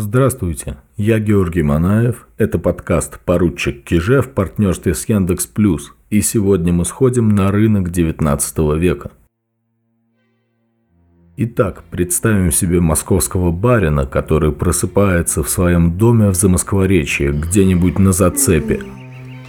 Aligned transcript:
Здравствуйте, 0.00 0.76
я 0.96 1.18
Георгий 1.18 1.62
Манаев. 1.62 2.28
Это 2.36 2.60
подкаст 2.60 3.18
«Поручик 3.24 3.82
Киже» 3.82 4.22
в 4.22 4.28
партнерстве 4.28 4.94
с 4.94 5.08
Яндекс 5.08 5.46
Плюс. 5.46 5.92
И 6.08 6.20
сегодня 6.20 6.72
мы 6.72 6.84
сходим 6.84 7.30
на 7.30 7.50
рынок 7.50 7.90
19 7.90 8.58
века. 8.78 9.10
Итак, 11.36 11.82
представим 11.90 12.52
себе 12.52 12.78
московского 12.78 13.50
барина, 13.50 14.06
который 14.06 14.52
просыпается 14.52 15.42
в 15.42 15.48
своем 15.48 15.98
доме 15.98 16.28
в 16.28 16.36
Замоскворечье, 16.36 17.32
где-нибудь 17.32 17.98
на 17.98 18.12
зацепе– 18.12 18.80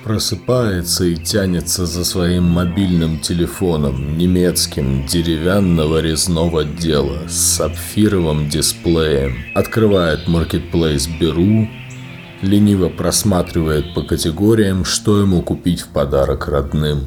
просыпается 0.04 1.06
и 1.06 1.16
тянется 1.16 1.86
за 1.86 2.04
своим 2.04 2.44
мобильным 2.44 3.20
телефоном 3.20 4.18
немецким 4.18 5.06
деревянного 5.06 6.02
резного 6.02 6.64
дела 6.64 7.28
с 7.28 7.58
сапфировым 7.58 8.50
дисплеем, 8.50 9.34
открывает 9.56 10.28
Marketplace 10.28 11.08
Беру, 11.20 11.68
лениво 12.42 12.90
просматривает 12.90 13.94
по 13.94 14.02
категориям, 14.02 14.86
что 14.86 15.22
ему 15.22 15.42
купить 15.42 15.82
в 15.82 15.90
подарок 15.90 16.48
родным. 16.48 17.02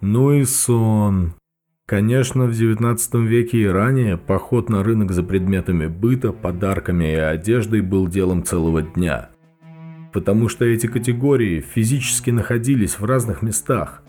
Ну 0.00 0.32
и 0.32 0.44
сон. 0.44 1.34
Конечно, 1.86 2.46
в 2.46 2.54
19 2.54 3.14
веке 3.14 3.58
и 3.58 3.66
ранее 3.66 4.16
поход 4.16 4.70
на 4.70 4.82
рынок 4.82 5.12
за 5.12 5.22
предметами 5.22 5.86
быта, 5.86 6.32
подарками 6.32 7.12
и 7.12 7.16
одеждой 7.16 7.82
был 7.82 8.06
делом 8.06 8.44
целого 8.44 8.82
дня– 8.82 9.28
потому 10.14 10.48
что 10.48 10.64
эти 10.64 10.86
категории 10.86 11.60
физически 11.60 12.30
находились 12.30 13.00
в 13.00 13.04
разных 13.04 13.42
местах. 13.42 14.00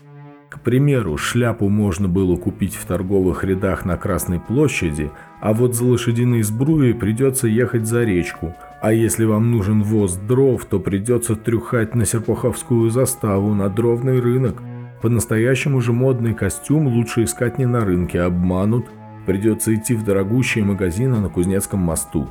К 0.48 0.60
примеру, 0.60 1.16
шляпу 1.18 1.68
можно 1.68 2.06
было 2.08 2.36
купить 2.36 2.76
в 2.76 2.86
торговых 2.86 3.42
рядах 3.42 3.84
на 3.84 3.96
Красной 3.96 4.38
площади, 4.38 5.10
а 5.40 5.52
вот 5.52 5.74
за 5.74 5.84
лошадиной 5.84 6.42
сбруей 6.42 6.94
придется 6.94 7.48
ехать 7.48 7.86
за 7.86 8.04
речку, 8.04 8.54
а 8.80 8.92
если 8.92 9.24
вам 9.24 9.50
нужен 9.50 9.82
воз 9.82 10.14
дров, 10.14 10.64
то 10.64 10.78
придется 10.78 11.34
трюхать 11.34 11.96
на 11.96 12.06
Серпуховскую 12.06 12.88
заставу, 12.90 13.52
на 13.54 13.68
дровный 13.68 14.20
рынок. 14.20 14.62
По-настоящему 15.02 15.80
же 15.80 15.92
модный 15.92 16.34
костюм 16.34 16.86
лучше 16.86 17.24
искать 17.24 17.58
не 17.58 17.66
на 17.66 17.80
рынке, 17.80 18.20
обманут, 18.20 18.86
придется 19.26 19.74
идти 19.74 19.94
в 19.94 20.04
дорогущие 20.04 20.64
магазины 20.64 21.18
на 21.18 21.28
Кузнецком 21.28 21.80
мосту. 21.80 22.28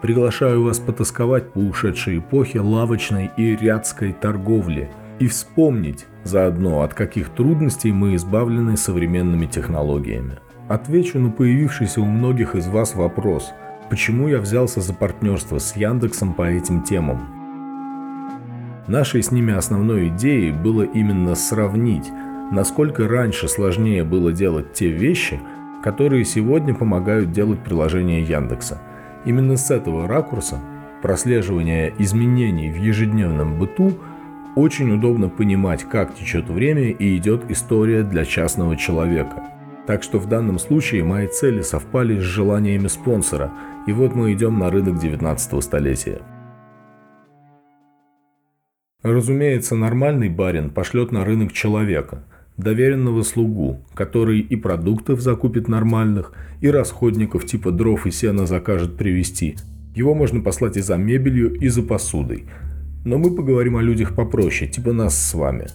Приглашаю 0.00 0.62
вас 0.62 0.78
потасковать 0.78 1.52
по 1.52 1.58
ушедшей 1.58 2.18
эпохе 2.18 2.60
лавочной 2.60 3.32
и 3.36 3.56
рядской 3.56 4.12
торговли 4.12 4.90
и 5.18 5.26
вспомнить 5.26 6.06
заодно, 6.22 6.82
от 6.82 6.94
каких 6.94 7.30
трудностей 7.30 7.90
мы 7.90 8.14
избавлены 8.14 8.76
современными 8.76 9.46
технологиями. 9.46 10.38
Отвечу 10.68 11.18
на 11.18 11.30
появившийся 11.30 12.00
у 12.00 12.04
многих 12.04 12.54
из 12.54 12.68
вас 12.68 12.94
вопрос, 12.94 13.50
почему 13.90 14.28
я 14.28 14.38
взялся 14.38 14.80
за 14.80 14.94
партнерство 14.94 15.58
с 15.58 15.74
Яндексом 15.74 16.32
по 16.32 16.42
этим 16.42 16.84
темам. 16.84 17.34
Нашей 18.86 19.24
с 19.24 19.32
ними 19.32 19.52
основной 19.52 20.08
идеей 20.08 20.52
было 20.52 20.82
именно 20.82 21.34
сравнить, 21.34 22.08
насколько 22.52 23.08
раньше 23.08 23.48
сложнее 23.48 24.04
было 24.04 24.30
делать 24.30 24.74
те 24.74 24.90
вещи, 24.90 25.40
которые 25.82 26.24
сегодня 26.24 26.72
помогают 26.72 27.32
делать 27.32 27.64
приложение 27.64 28.22
Яндекса– 28.22 28.80
Именно 29.28 29.58
с 29.58 29.70
этого 29.70 30.08
ракурса 30.08 30.58
прослеживания 31.02 31.92
изменений 31.98 32.70
в 32.70 32.76
ежедневном 32.76 33.58
быту 33.58 33.92
очень 34.56 34.90
удобно 34.90 35.28
понимать, 35.28 35.84
как 35.84 36.14
течет 36.14 36.48
время 36.48 36.92
и 36.92 37.14
идет 37.18 37.50
история 37.50 38.04
для 38.04 38.24
частного 38.24 38.74
человека. 38.74 39.44
Так 39.86 40.02
что 40.02 40.18
в 40.18 40.26
данном 40.30 40.58
случае 40.58 41.04
мои 41.04 41.26
цели 41.26 41.60
совпали 41.60 42.18
с 42.18 42.22
желаниями 42.22 42.86
спонсора, 42.86 43.52
и 43.86 43.92
вот 43.92 44.14
мы 44.14 44.32
идем 44.32 44.58
на 44.58 44.70
рынок 44.70 44.98
19 44.98 45.62
столетия. 45.62 46.22
Разумеется, 49.02 49.76
нормальный 49.76 50.30
барин 50.30 50.70
пошлет 50.70 51.12
на 51.12 51.26
рынок 51.26 51.52
человека– 51.52 52.24
доверенного 52.58 53.22
слугу, 53.22 53.80
который 53.94 54.40
и 54.40 54.56
продуктов 54.56 55.20
закупит 55.20 55.68
нормальных, 55.68 56.32
и 56.60 56.68
расходников 56.68 57.46
типа 57.46 57.70
дров 57.70 58.06
и 58.06 58.10
сена 58.10 58.46
закажет 58.46 58.96
привезти. 58.96 59.56
Его 59.94 60.14
можно 60.14 60.40
послать 60.40 60.76
и 60.76 60.80
за 60.80 60.96
мебелью, 60.96 61.54
и 61.54 61.68
за 61.68 61.82
посудой. 61.82 62.46
Но 63.04 63.16
мы 63.16 63.34
поговорим 63.34 63.76
о 63.76 63.82
людях 63.82 64.14
попроще, 64.14 64.70
типа 64.70 64.92
нас 64.92 65.16
с 65.16 65.34
вами. 65.34 65.68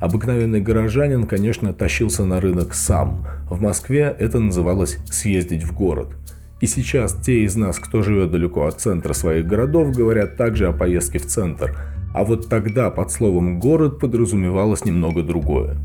Обыкновенный 0.00 0.60
горожанин, 0.60 1.26
конечно, 1.26 1.74
тащился 1.74 2.24
на 2.24 2.40
рынок 2.40 2.74
сам. 2.74 3.26
В 3.50 3.60
Москве 3.60 4.14
это 4.18 4.38
называлось 4.38 4.98
«съездить 5.06 5.64
в 5.64 5.74
город». 5.74 6.16
И 6.60 6.66
сейчас 6.66 7.14
те 7.14 7.44
из 7.44 7.56
нас, 7.56 7.78
кто 7.78 8.02
живет 8.02 8.30
далеко 8.30 8.66
от 8.66 8.80
центра 8.80 9.14
своих 9.14 9.46
городов, 9.46 9.96
говорят 9.96 10.36
также 10.36 10.68
о 10.68 10.72
поездке 10.72 11.18
в 11.18 11.26
центр– 11.26 11.74
а 12.12 12.24
вот 12.24 12.48
тогда 12.48 12.90
под 12.90 13.10
словом 13.10 13.58
«город» 13.58 13.98
подразумевалось 13.98 14.84
немного 14.84 15.22
другое. 15.22 15.76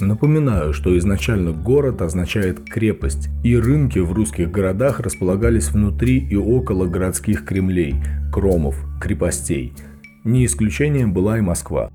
Напоминаю, 0.00 0.72
что 0.72 0.96
изначально 0.96 1.50
город 1.52 2.02
означает 2.02 2.64
крепость, 2.64 3.28
и 3.42 3.56
рынки 3.56 3.98
в 3.98 4.12
русских 4.12 4.50
городах 4.50 5.00
располагались 5.00 5.70
внутри 5.70 6.18
и 6.18 6.36
около 6.36 6.86
городских 6.86 7.44
кремлей, 7.44 7.96
кромов, 8.32 8.76
крепостей. 9.00 9.72
Не 10.22 10.44
исключением 10.44 11.12
была 11.12 11.38
и 11.38 11.40
Москва. 11.40 11.90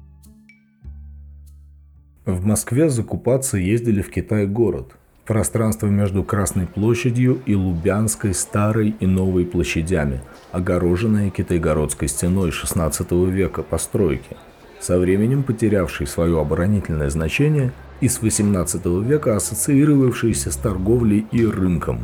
В 2.26 2.46
Москве 2.46 2.90
закупаться 2.90 3.58
ездили 3.58 4.02
в 4.02 4.10
Китай 4.10 4.48
город– 4.48 4.98
Пространство 5.26 5.88
между 5.88 6.22
Красной 6.22 6.68
площадью 6.68 7.42
и 7.46 7.56
Лубянской 7.56 8.34
старой 8.34 8.94
и 9.00 9.06
новой 9.06 9.46
площадями, 9.46 10.20
огороженное 10.52 11.30
Китайгородской 11.30 12.10
стеной 12.10 12.50
XVI 12.50 13.30
века 13.32 13.64
постройки, 13.64 14.36
со 14.82 15.00
временем 15.00 15.44
потерявшей 15.44 16.08
свое 16.08 16.42
оборонительное 16.42 17.10
значение 17.10 17.72
и 18.02 18.10
с 18.10 18.20
XVIII 18.20 19.02
века 19.06 19.38
ассоциировавшейся 19.38 20.52
с 20.52 20.58
торговлей 20.58 21.26
и 21.32 21.46
рынком. 21.46 22.02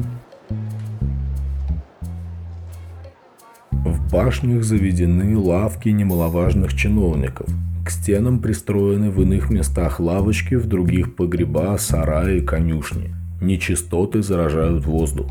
В 3.85 4.11
башнях 4.11 4.63
заведены 4.63 5.37
лавки 5.37 5.89
немаловажных 5.89 6.73
чиновников– 6.73 7.47
к 7.89 7.91
стенам 7.91 8.37
пристроены 8.37 9.09
в 9.09 9.19
иных 9.19 9.49
местах 9.49 9.99
лавочки, 9.99 10.53
в 10.53 10.67
других 10.67 11.15
погреба, 11.15 11.75
сараи, 11.79 12.39
конюшни. 12.39 13.15
Нечистоты 13.41 14.21
заражают 14.21 14.85
воздух. 14.85 15.27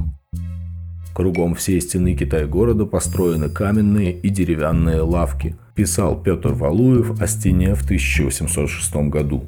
Кругом 1.15 1.55
всей 1.55 1.81
стены 1.81 2.17
Китай-города 2.17 2.85
построены 2.85 3.49
каменные 3.49 4.13
и 4.13 4.29
деревянные 4.29 5.03
лавки, 5.03 5.55
писал 5.77 6.21
Петр 6.21 6.49
Валуев 6.49 7.21
о 7.21 7.29
стене 7.29 7.77
в 7.77 7.85
1806 7.85 8.97
году. 9.09 9.45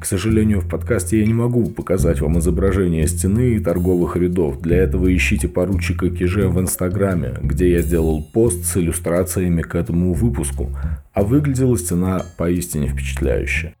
К 0.00 0.04
сожалению, 0.04 0.60
в 0.60 0.68
подкасте 0.68 1.20
я 1.20 1.26
не 1.26 1.32
могу 1.32 1.70
показать 1.70 2.20
вам 2.20 2.38
изображение 2.38 3.06
стены 3.06 3.54
и 3.54 3.58
торговых 3.58 4.16
рядов. 4.16 4.60
Для 4.60 4.76
этого 4.76 5.14
ищите 5.14 5.48
поручика 5.48 6.10
Киже 6.10 6.48
в 6.48 6.60
Инстаграме, 6.60 7.34
где 7.42 7.72
я 7.72 7.82
сделал 7.82 8.22
пост 8.22 8.64
с 8.66 8.76
иллюстрациями 8.76 9.62
к 9.62 9.74
этому 9.74 10.12
выпуску. 10.12 10.70
А 11.12 11.22
выглядела 11.22 11.78
стена 11.78 12.22
поистине 12.36 12.88
впечатляюще. 12.88 13.74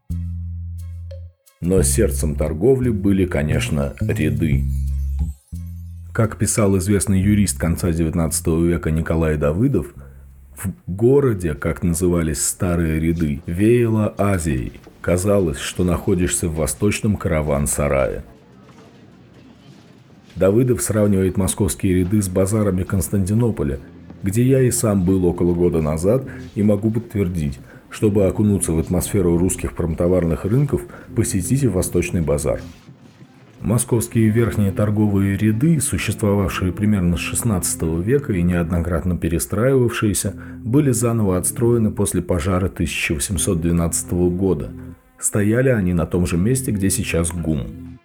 Но 1.60 1.82
сердцем 1.82 2.34
торговли 2.34 2.88
были, 2.90 3.26
конечно, 3.26 3.92
ряды. 4.00 4.64
Как 6.12 6.38
писал 6.38 6.78
известный 6.78 7.20
юрист 7.20 7.58
конца 7.58 7.90
XIX 7.90 8.66
века 8.66 8.90
Николай 8.90 9.36
Давыдов, 9.36 9.88
в 10.56 10.70
городе, 10.86 11.52
как 11.52 11.82
назывались 11.82 12.42
старые 12.42 12.98
ряды, 12.98 13.42
веяло 13.46 14.14
Азией– 14.16 14.72
Казалось, 15.06 15.58
что 15.58 15.84
находишься 15.84 16.48
в 16.48 16.56
восточном 16.56 17.16
караван-сарае. 17.16 18.24
Давыдов 20.34 20.82
сравнивает 20.82 21.36
московские 21.36 22.00
ряды 22.00 22.20
с 22.20 22.28
базарами 22.28 22.82
Константинополя, 22.82 23.78
где 24.24 24.42
я 24.42 24.60
и 24.62 24.72
сам 24.72 25.04
был 25.04 25.24
около 25.24 25.54
года 25.54 25.80
назад 25.80 26.24
и 26.56 26.64
могу 26.64 26.90
подтвердить, 26.90 27.60
чтобы 27.88 28.26
окунуться 28.26 28.72
в 28.72 28.80
атмосферу 28.80 29.38
русских 29.38 29.76
промтоварных 29.76 30.44
рынков, 30.44 30.82
посетите 31.14 31.68
Восточный 31.68 32.22
базар. 32.22 32.60
Московские 33.60 34.30
верхние 34.30 34.72
торговые 34.72 35.36
ряды, 35.36 35.80
существовавшие 35.80 36.72
примерно 36.72 37.16
с 37.16 37.20
16 37.20 37.80
века 38.04 38.32
и 38.32 38.42
неоднократно 38.42 39.16
перестраивавшиеся, 39.16 40.34
были 40.64 40.90
заново 40.90 41.36
отстроены 41.36 41.92
после 41.92 42.22
пожара 42.22 42.66
1812 42.66 44.10
года– 44.10 44.72
Стояли 45.18 45.70
они 45.70 45.94
на 45.94 46.06
том 46.06 46.26
же 46.26 46.36
месте, 46.36 46.70
где 46.72 46.90
сейчас 46.90 47.30
ГУМ. 47.32 47.98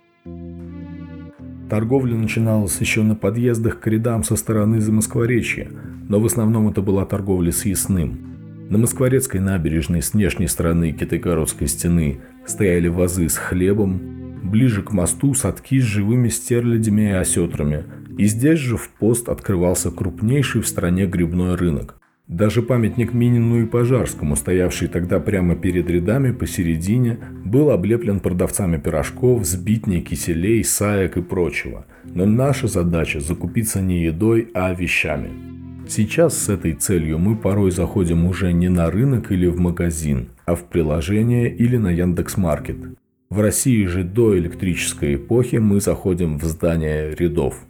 Торговля 1.69 2.15
начиналась 2.15 2.81
еще 2.81 3.01
на 3.01 3.15
подъездах 3.15 3.79
к 3.79 3.87
рядам 3.87 4.23
со 4.23 4.35
стороны 4.35 4.81
Замоскворечья, 4.81 5.71
но 6.09 6.19
в 6.19 6.25
основном 6.25 6.67
это 6.67 6.81
была 6.81 7.05
торговля 7.05 7.51
с 7.51 7.63
ясным. 7.65 8.67
На 8.69 8.77
Москворецкой 8.77 9.39
набережной 9.39 10.01
с 10.01 10.13
внешней 10.13 10.47
стороны 10.47 10.91
Китайгородской 10.91 11.67
стены 11.67 12.19
стояли 12.45 12.89
вазы 12.89 13.29
с 13.29 13.37
хлебом, 13.37 14.01
ближе 14.43 14.81
к 14.81 14.91
мосту 14.91 15.33
садки 15.33 15.79
с 15.79 15.83
живыми 15.83 16.27
стерлядями 16.29 17.03
и 17.09 17.13
осетрами, 17.13 17.85
И 18.17 18.25
здесь 18.25 18.59
же 18.59 18.75
в 18.75 18.89
пост 18.89 19.29
открывался 19.29 19.91
крупнейший 19.91 20.61
в 20.61 20.67
стране 20.67 21.05
грибной 21.05 21.55
рынок. 21.55 22.00
Даже 22.31 22.61
памятник 22.61 23.13
Минину 23.13 23.61
и 23.61 23.65
Пожарскому, 23.65 24.37
стоявший 24.37 24.87
тогда 24.87 25.19
прямо 25.19 25.57
перед 25.57 25.89
рядами 25.89 26.31
посередине, 26.31 27.17
был 27.43 27.71
облеплен 27.71 28.21
продавцами 28.21 28.77
пирожков, 28.77 29.43
сбитней, 29.43 29.99
киселей, 29.99 30.63
саек 30.63 31.17
и 31.17 31.21
прочего. 31.21 31.85
Но 32.05 32.25
наша 32.25 32.69
задача– 32.69 33.19
закупиться 33.19 33.81
не 33.81 34.03
едой, 34.03 34.47
а 34.53 34.73
вещами. 34.73 35.29
Сейчас 35.89 36.37
с 36.37 36.47
этой 36.47 36.73
целью 36.73 37.19
мы 37.19 37.35
порой 37.35 37.69
заходим 37.71 38.25
уже 38.25 38.53
не 38.53 38.69
на 38.69 38.89
рынок 38.89 39.33
или 39.33 39.47
в 39.47 39.59
магазин, 39.59 40.29
а 40.45 40.55
в 40.55 40.63
приложение 40.69 41.53
или 41.53 41.75
на 41.75 41.89
Яндекс.Маркет. 41.89 42.77
В 43.29 43.41
России 43.41 43.85
же 43.87 44.05
до 44.05 44.37
электрической 44.37 45.15
эпохи 45.15 45.57
мы 45.57 45.81
заходим 45.81 46.37
в 46.37 46.45
здание 46.45 47.13
рядов. 47.13 47.65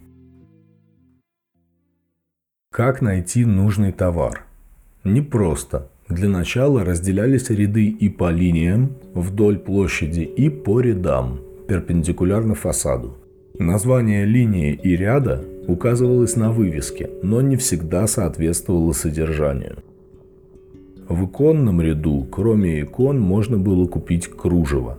Как 2.70 3.02
найти 3.02 3.44
нужный 3.44 3.90
товар? 3.90 4.46
Непросто. 5.04 5.88
Для 6.08 6.28
начала 6.28 6.84
разделялись 6.84 7.50
ряды 7.50 7.86
и 7.86 8.08
по 8.08 8.30
линиям 8.30 8.92
вдоль 9.14 9.58
площади, 9.58 10.20
и 10.20 10.48
по 10.48 10.80
рядам, 10.80 11.40
перпендикулярно 11.66 12.54
фасаду. 12.54 13.16
Название 13.58 14.24
линии 14.24 14.72
и 14.74 14.96
ряда 14.96 15.44
указывалось 15.66 16.36
на 16.36 16.52
вывеске, 16.52 17.10
но 17.22 17.40
не 17.40 17.56
всегда 17.56 18.06
соответствовало 18.06 18.92
содержанию. 18.92 19.78
В 21.08 21.26
иконном 21.26 21.80
ряду, 21.80 22.26
кроме 22.30 22.82
икон, 22.82 23.20
можно 23.20 23.58
было 23.58 23.86
купить 23.86 24.28
кружево. 24.28 24.98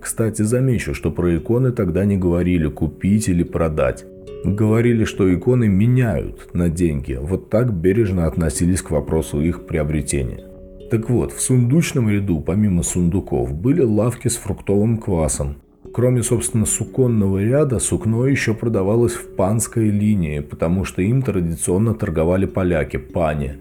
Кстати, 0.00 0.42
замечу, 0.42 0.94
что 0.94 1.10
про 1.10 1.36
иконы 1.36 1.72
тогда 1.72 2.04
не 2.04 2.16
говорили 2.16 2.68
купить 2.68 3.28
или 3.28 3.42
продать, 3.42 4.04
Говорили, 4.44 5.04
что 5.04 5.32
иконы 5.32 5.68
меняют 5.68 6.52
на 6.52 6.68
деньги, 6.68 7.16
вот 7.20 7.48
так 7.48 7.72
бережно 7.72 8.26
относились 8.26 8.82
к 8.82 8.90
вопросу 8.90 9.40
их 9.40 9.66
приобретения. 9.66 10.44
Так 10.90 11.08
вот, 11.08 11.32
в 11.32 11.40
сундучном 11.40 12.10
ряду, 12.10 12.40
помимо 12.40 12.82
сундуков, 12.82 13.54
были 13.54 13.82
лавки 13.82 14.28
с 14.28 14.36
фруктовым 14.36 14.98
квасом. 14.98 15.56
Кроме, 15.94 16.22
собственно, 16.22 16.66
суконного 16.66 17.42
ряда, 17.42 17.78
сукно 17.78 18.26
еще 18.26 18.52
продавалось 18.52 19.12
в 19.12 19.36
панской 19.36 19.90
линии, 19.90 20.40
потому 20.40 20.84
что 20.84 21.02
им 21.02 21.22
традиционно 21.22 21.94
торговали 21.94 22.46
поляки, 22.46 22.96
пани. 22.96 23.58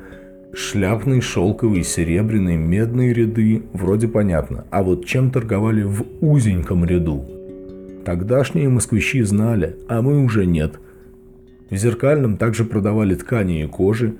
Шляпные, 0.53 1.21
шелковые, 1.21 1.83
серебряные, 1.83 2.57
медные 2.57 3.13
ряды 3.13 3.63
вроде 3.73 4.07
понятно, 4.07 4.65
а 4.71 4.83
вот 4.83 5.05
чем 5.05 5.31
торговали 5.31 5.83
в 5.83 6.03
узеньком 6.21 6.85
ряду– 6.85 7.25
Тогдашние 8.05 8.67
москвичи 8.67 9.21
знали, 9.21 9.77
а 9.87 10.01
мы 10.01 10.23
уже 10.23 10.45
нет. 10.45 10.79
В 11.69 11.75
зеркальном 11.75 12.37
также 12.37 12.65
продавали 12.65 13.15
ткани 13.15 13.63
и 13.63 13.67
кожи. 13.67 14.15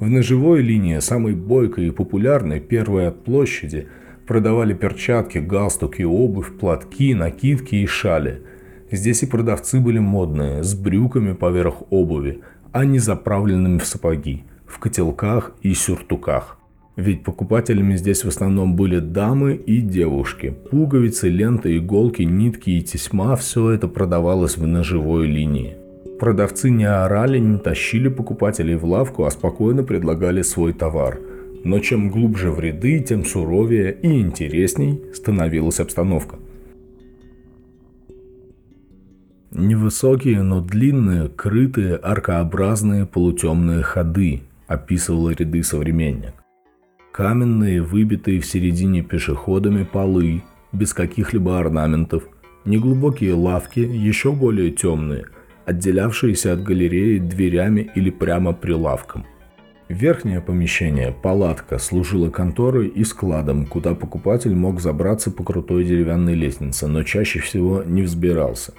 В 0.00 0.08
ножевой 0.08 0.62
линии, 0.62 0.98
самой 0.98 1.34
бойкой 1.34 1.88
и 1.88 1.90
популярной, 1.90 2.60
первой 2.60 3.08
от 3.08 3.22
площади, 3.22 3.88
продавали 4.26 4.74
перчатки, 4.74 5.38
галстуки, 5.38 6.02
обувь, 6.02 6.52
платки, 6.58 7.14
накидки 7.14 7.76
и 7.76 7.86
шали. 7.86 8.42
Здесь 8.90 9.22
и 9.22 9.26
продавцы 9.26 9.80
были 9.80 9.98
модные, 9.98 10.62
с 10.62 10.74
брюками 10.74 11.32
поверх 11.32 11.82
обуви, 11.90 12.40
а 12.72 12.84
не 12.84 12.98
заправленными 12.98 13.78
в 13.78 13.86
сапоги, 13.86 14.44
в 14.66 14.78
котелках 14.78 15.52
и 15.62 15.74
сюртуках. 15.74 16.59
Ведь 16.96 17.22
покупателями 17.22 17.96
здесь 17.96 18.24
в 18.24 18.28
основном 18.28 18.74
были 18.74 18.98
дамы 18.98 19.54
и 19.54 19.80
девушки. 19.80 20.54
Пуговицы, 20.70 21.28
ленты, 21.28 21.76
иголки, 21.76 22.22
нитки 22.22 22.70
и 22.70 22.82
тесьма– 22.82 23.36
все 23.36 23.70
это 23.70 23.88
продавалось 23.88 24.56
в 24.56 24.66
ножевой 24.66 25.26
линии. 25.26 25.76
Продавцы 26.18 26.68
не 26.68 26.84
орали, 26.84 27.38
не 27.38 27.58
тащили 27.58 28.08
покупателей 28.08 28.74
в 28.74 28.84
лавку, 28.84 29.24
а 29.24 29.30
спокойно 29.30 29.82
предлагали 29.84 30.42
свой 30.42 30.72
товар. 30.72 31.18
Но 31.64 31.78
чем 31.78 32.10
глубже 32.10 32.50
в 32.50 32.58
ряды, 32.58 33.00
тем 33.00 33.24
суровее 33.24 33.96
и 34.02 34.20
интересней 34.20 35.00
становилась 35.14 35.80
обстановка. 35.80 36.36
Невысокие, 39.52 40.42
но 40.42 40.60
длинные, 40.60 41.28
крытые, 41.28 41.96
аркообразные 41.96 43.06
полутемные 43.06 43.82
ходы 43.82 44.42
описывал 44.66 45.30
ряды 45.30 45.62
современник. 45.62 46.39
Каменные, 47.12 47.82
выбитые 47.82 48.40
в 48.40 48.46
середине 48.46 49.02
пешеходами 49.02 49.82
полы, 49.82 50.44
без 50.72 50.94
каких-либо 50.94 51.58
орнаментов, 51.58 52.22
неглубокие 52.64 53.34
лавки, 53.34 53.80
еще 53.80 54.30
более 54.30 54.70
темные, 54.70 55.26
отделявшиеся 55.66 56.52
от 56.52 56.62
галереи 56.62 57.18
дверями 57.18 57.90
или 57.96 58.10
прямо 58.10 58.52
прилавком. 58.52 59.26
Верхнее 59.88 60.40
помещение, 60.40 61.12
палатка, 61.12 61.78
служило 61.78 62.30
конторой 62.30 62.86
и 62.86 63.02
складом, 63.02 63.66
куда 63.66 63.96
покупатель 63.96 64.54
мог 64.54 64.80
забраться 64.80 65.32
по 65.32 65.42
крутой 65.42 65.84
деревянной 65.84 66.34
лестнице, 66.34 66.86
но 66.86 67.02
чаще 67.02 67.40
всего 67.40 67.82
не 67.82 68.02
взбирался. 68.02 68.72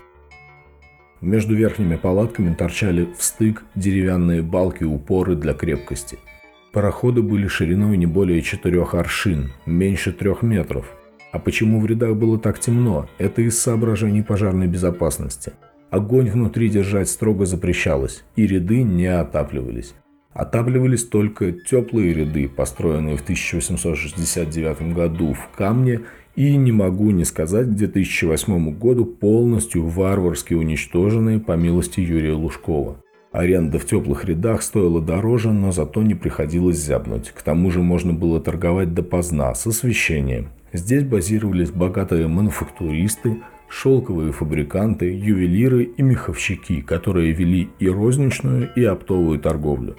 Между 1.20 1.54
верхними 1.54 1.98
палатками 1.98 2.54
торчали 2.54 3.10
в 3.18 3.22
стык 3.22 3.66
деревянные 3.76 4.42
балки-упоры 4.42 5.36
для 5.36 5.54
крепкости– 5.54 6.18
Пароходы 6.72 7.22
были 7.22 7.48
шириной 7.48 7.98
не 7.98 8.06
более 8.06 8.42
четырех 8.42 8.94
аршин, 8.94 9.52
меньше 9.66 10.14
трех 10.14 10.42
метров. 10.42 10.86
А 11.34 11.40
почему 11.40 11.82
в 11.82 11.86
рядах 11.86 12.16
было 12.16 12.40
так 12.40 12.60
темно? 12.60 13.10
Это 13.18 13.42
из 13.42 13.60
соображений 13.60 14.22
пожарной 14.22 14.68
безопасности. 14.68 15.52
Огонь 15.90 16.30
внутри 16.30 16.70
держать 16.70 17.10
строго 17.10 17.46
запрещалось, 17.46 18.24
и 18.38 18.48
ряды 18.48 18.84
не 18.84 19.08
отапливались. 19.08 19.96
Отапливались 20.32 21.04
только 21.04 21.52
теплые 21.52 22.14
ряды, 22.14 22.48
построенные 22.48 23.18
в 23.18 23.22
1869 23.22 24.94
году 24.94 25.34
в 25.34 25.50
камне 25.58 26.02
и, 26.38 26.56
не 26.56 26.72
могу 26.72 27.12
не 27.12 27.26
сказать, 27.26 27.68
к 27.68 27.72
2008 27.72 28.78
году 28.78 29.04
полностью 29.04 29.86
варварски 29.88 30.54
уничтоженные 30.54 31.40
по 31.42 31.58
милости 31.58 32.00
Юрия 32.00 32.32
Лужкова. 32.32 33.04
Аренда 33.32 33.80
в 33.80 33.86
теплых 33.86 34.26
рядах 34.26 34.62
стоила 34.62 35.02
дороже, 35.02 35.54
но 35.54 35.72
зато 35.72 36.04
не 36.04 36.16
приходилось 36.16 36.78
зябнуть. 36.78 37.32
К 37.32 37.42
тому 37.42 37.72
же 37.72 37.82
можно 37.82 38.12
было 38.12 38.42
торговать 38.42 38.94
допоздна, 38.94 39.56
с 39.56 39.66
освещением. 39.66 40.50
Здесь 40.74 41.04
базировались 41.04 41.72
богатые 41.72 42.28
мануфактуристы, 42.28 43.42
шелковые 43.70 44.34
фабриканты, 44.34 45.14
ювелиры 45.14 45.84
и 45.84 46.02
меховщики, 46.02 46.82
которые 46.82 47.32
вели 47.32 47.70
и 47.80 47.88
розничную, 47.88 48.70
и 48.76 48.84
оптовую 48.84 49.40
торговлю. 49.40 49.96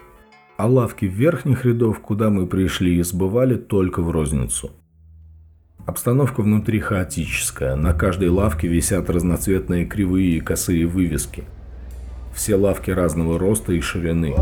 А 0.58 0.66
лавки 0.66 1.06
верхних 1.06 1.64
рядов, 1.64 2.00
куда 2.00 2.28
мы 2.28 2.46
пришли, 2.46 3.02
сбывали 3.02 3.54
только 3.56 4.02
в 4.02 4.10
розницу. 4.10 4.72
Обстановка 5.86 6.42
внутри 6.42 6.80
хаотическая. 6.80 7.76
На 7.76 7.94
каждой 7.94 8.28
лавке 8.28 8.68
висят 8.68 9.08
разноцветные 9.08 9.86
кривые 9.86 10.36
и 10.36 10.40
косые 10.40 10.86
вывески– 10.86 11.44
все 12.34 12.56
лавки 12.56 12.90
разного 12.90 13.38
роста 13.38 13.72
и 13.72 13.80
ширины. 13.80 14.34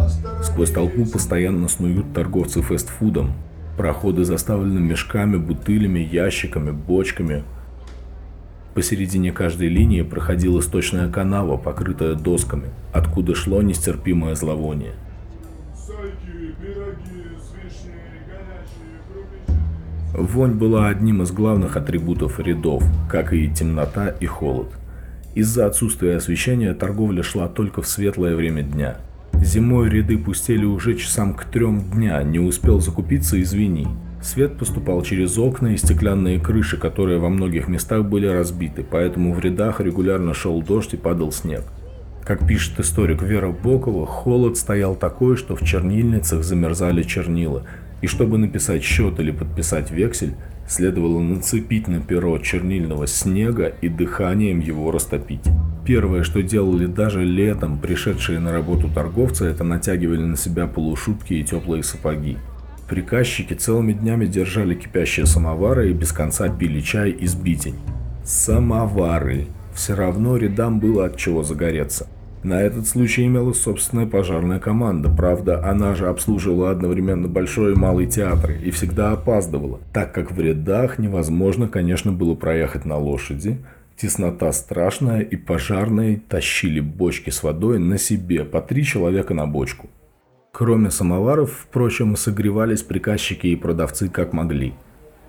Сквозь 0.43 0.71
толпу 0.71 1.05
постоянно 1.07 1.69
снуют 1.69 2.13
торговцы 2.13 2.63
фастфудом. 2.63 3.33
Проходы 3.77 4.25
заставлены 4.25 4.81
мешками, 4.81 5.37
бутылями, 5.37 6.01
ящиками, 6.01 6.71
бочками. 6.71 7.45
Посередине 8.75 9.33
каждой 9.33 9.69
линии 9.69 10.03
проходила 10.03 10.61
сточная 10.61 11.11
канава, 11.11 11.57
покрытая 11.57 12.15
досками, 12.15 12.69
откуда 12.93 13.35
шло 13.35 13.63
нестерпимое 13.63 14.35
зловоние. 14.35 14.93
Вонь 20.13 20.53
была 20.53 20.89
одним 20.89 21.23
из 21.23 21.33
главных 21.33 21.77
атрибутов 21.77 22.39
рядов, 22.41 22.85
как 23.09 23.33
и 23.33 23.49
темнота 23.49 24.09
и 24.09 24.27
холод. 24.27 24.69
Из-за 25.35 25.67
отсутствия 25.67 26.17
освещения 26.17 26.75
торговля 26.75 27.23
шла 27.23 27.47
только 27.47 27.83
в 27.83 27.87
светлое 27.87 28.35
время 28.35 28.63
дня. 28.63 28.97
Зимой 29.35 29.89
ряды 29.89 30.19
пустели 30.19 30.65
уже 30.65 30.97
часам 30.97 31.35
к 31.35 31.45
трем 31.45 31.83
дня, 31.93 32.23
не 32.25 32.41
успел 32.41 32.81
закупиться, 32.81 33.41
извини. 33.41 33.87
Свет 34.21 34.59
поступал 34.59 35.03
через 35.03 35.39
окна 35.39 35.69
и 35.69 35.77
стеклянные 35.77 36.41
крыши, 36.41 36.77
которые 36.77 37.19
во 37.19 37.31
многих 37.31 37.69
местах 37.69 38.05
были 38.05 38.27
разбиты, 38.27 38.85
поэтому 38.89 39.33
в 39.33 39.39
рядах 39.41 39.81
регулярно 39.81 40.35
шел 40.35 40.61
дождь 40.61 40.95
и 40.95 40.99
падал 40.99 41.33
снег. 41.33 41.63
Как 42.25 42.47
пишет 42.47 42.79
историк 42.81 43.23
Вера 43.23 43.51
Бокова, 43.51 44.07
холод 44.07 44.59
стоял 44.59 44.95
такой, 44.95 45.37
что 45.37 45.57
в 45.57 45.65
чернильницах 45.65 46.45
замерзали 46.45 47.03
чернила, 47.03 47.65
и 48.03 48.07
чтобы 48.07 48.37
написать 48.37 48.83
счет 48.83 49.19
или 49.21 49.31
подписать 49.31 49.91
вексель, 49.91 50.35
Следовало 50.71 51.19
нацепить 51.19 51.89
на 51.89 52.01
перо 52.01 52.39
чернильного 52.39 53.09
снега 53.09 53.75
и 53.81 53.89
дыханием 53.89 54.61
его 54.61 54.93
растопить. 54.93 55.43
Первое, 55.85 56.23
что 56.23 56.45
делали 56.45 56.87
даже 56.87 57.25
летом 57.25 57.81
пришедшие 57.81 58.39
на 58.39 58.53
работу 58.53 58.89
торговцы, 58.89 59.47
это 59.47 59.65
натягивали 59.65 60.23
на 60.23 60.37
себя 60.37 60.69
полушубки 60.69 61.35
и 61.35 61.43
теплые 61.43 61.83
сапоги. 61.83 62.37
Приказчики 62.89 63.55
целыми 63.55 63.95
днями 63.95 64.27
держали 64.27 64.77
кипящие 64.77 65.27
самовары 65.27 65.91
и 65.91 65.93
без 65.93 66.13
конца 66.13 66.49
пили 66.49 66.81
чай 66.81 67.11
из 67.11 67.35
битень. 67.35 67.81
Самовары! 68.25 69.49
Все 69.75 69.97
равно 69.97 70.37
рядам 70.37 70.79
было 70.79 71.07
от 71.07 71.17
чего 71.17 71.43
загореться. 71.43 72.07
На 72.43 72.63
этот 72.63 72.89
случай 72.89 73.27
имелась 73.27 73.61
собственная 73.61 74.07
пожарная 74.07 74.59
команда, 74.59 75.11
правда, 75.11 75.63
она 75.63 75.95
же 75.95 76.09
обслуживала 76.09 76.71
одновременно 76.71 77.29
большой 77.29 77.73
и 77.73 77.77
малый 77.77 78.07
театры 78.07 78.59
и 78.63 78.71
всегда 78.71 79.13
опаздывала, 79.13 79.81
так 79.93 80.15
как 80.15 80.33
в 80.33 80.41
рядах 80.41 80.99
невозможно, 80.99 81.69
конечно, 81.69 82.13
было 82.13 82.35
проехать 82.35 82.87
на 82.87 82.97
лошади, 82.97 83.59
теснота 83.95 84.51
страшная 84.53 85.21
и 85.21 85.37
пожарные 85.37 86.17
тащили 86.17 86.81
бочки 86.81 87.29
с 87.29 87.43
водой 87.43 87.79
на 87.79 87.99
себе, 87.99 88.45
по 88.45 88.63
три 88.63 88.85
человека 88.85 89.35
на 89.35 89.47
бочку. 89.47 89.91
Кроме 90.51 90.91
самоваров, 90.91 91.53
впрочем, 91.65 92.17
согревались 92.17 92.83
приказчики 92.83 93.49
и 93.49 93.57
продавцы 93.57 94.09
как 94.09 94.33
могли. 94.33 94.73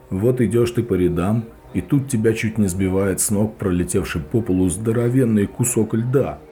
Вот 0.10 0.40
идешь 0.40 0.72
ты 0.72 0.82
по 0.82 0.94
рядам, 0.94 1.44
и 1.74 1.82
тут 1.82 2.08
тебя 2.08 2.32
чуть 2.32 2.58
не 2.58 2.68
сбивает 2.68 3.20
с 3.20 3.32
ног 3.32 3.58
пролетевший 3.58 4.22
по 4.22 4.42
полу 4.42 4.70
здоровенный 4.70 5.46
кусок 5.46 5.94
льда– 5.94 6.40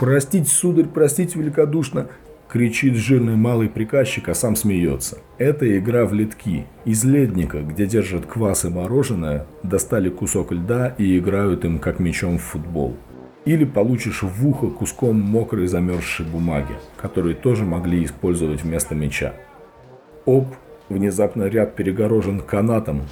«Простите, 0.00 0.48
сударь, 0.48 0.86
простите 0.86 1.38
великодушно!» 1.38 2.06
Кричит 2.48 2.94
жирный 2.96 3.36
малый 3.36 3.68
приказчик, 3.68 4.30
а 4.30 4.34
сам 4.34 4.56
смеется. 4.56 5.18
Это 5.36 5.78
игра 5.78 6.06
в 6.06 6.14
литки. 6.14 6.64
Из 6.86 7.04
ледника, 7.04 7.60
где 7.60 7.84
держат 7.84 8.24
квас 8.24 8.64
и 8.64 8.70
мороженое, 8.70 9.46
достали 9.62 10.08
кусок 10.08 10.52
льда 10.52 10.94
и 10.96 11.18
играют 11.18 11.66
им 11.66 11.78
как 11.78 12.00
мячом 12.00 12.38
в 12.38 12.42
футбол. 12.42 12.96
Или 13.44 13.66
получишь 13.66 14.22
в 14.22 14.48
ухо 14.48 14.68
куском 14.68 15.20
мокрой 15.20 15.66
замерзшей 15.66 16.24
бумаги, 16.24 16.76
которые 16.96 17.34
тоже 17.34 17.66
могли 17.66 18.02
использовать 18.02 18.62
вместо 18.62 18.94
мяча. 18.94 19.34
Оп, 20.24 20.46
внезапно 20.88 21.44
ряд 21.44 21.76
перегорожен 21.76 22.40
канатом, 22.40 23.02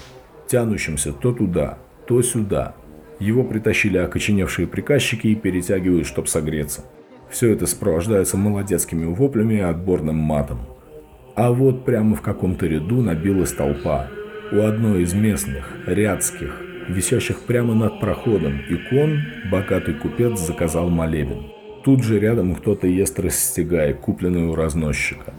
тянущимся 0.47 1.13
то 1.13 1.33
туда, 1.33 1.77
то 2.07 2.23
сюда, 2.23 2.75
его 3.19 3.45
притащили 3.45 3.99
окоченевшие 3.99 4.67
приказчики 4.67 5.29
и 5.29 5.35
перетягивают, 5.35 6.07
чтоб 6.07 6.29
согреться. 6.29 6.85
Все 7.31 7.53
это 7.53 7.67
сопровождается 7.67 8.37
молодецкими 8.37 9.05
воплями 9.05 9.55
и 9.55 9.61
отборным 9.61 10.17
матом. 10.17 10.61
А 11.35 11.53
вот 11.53 11.85
прямо 11.85 12.17
в 12.17 12.23
каком-то 12.23 12.67
ряду 12.67 13.03
набилась 13.03 13.53
толпа. 13.53 14.09
У 14.51 14.61
одной 14.61 15.03
из 15.03 15.13
местных, 15.13 15.73
рядских, 15.87 16.61
висящих 16.89 17.41
прямо 17.41 17.75
над 17.75 18.01
проходом 18.01 18.61
икон, 18.69 19.21
богатый 19.51 19.95
купец 19.95 20.39
заказал 20.41 20.89
молебен. 20.89 21.53
Тут 21.85 22.03
же 22.03 22.19
рядом 22.19 22.55
кто-то 22.55 22.87
ест 22.87 23.21
растягай, 23.21 23.95
купленный 23.95 24.47
у 24.47 24.55
разносчика. 24.55 25.35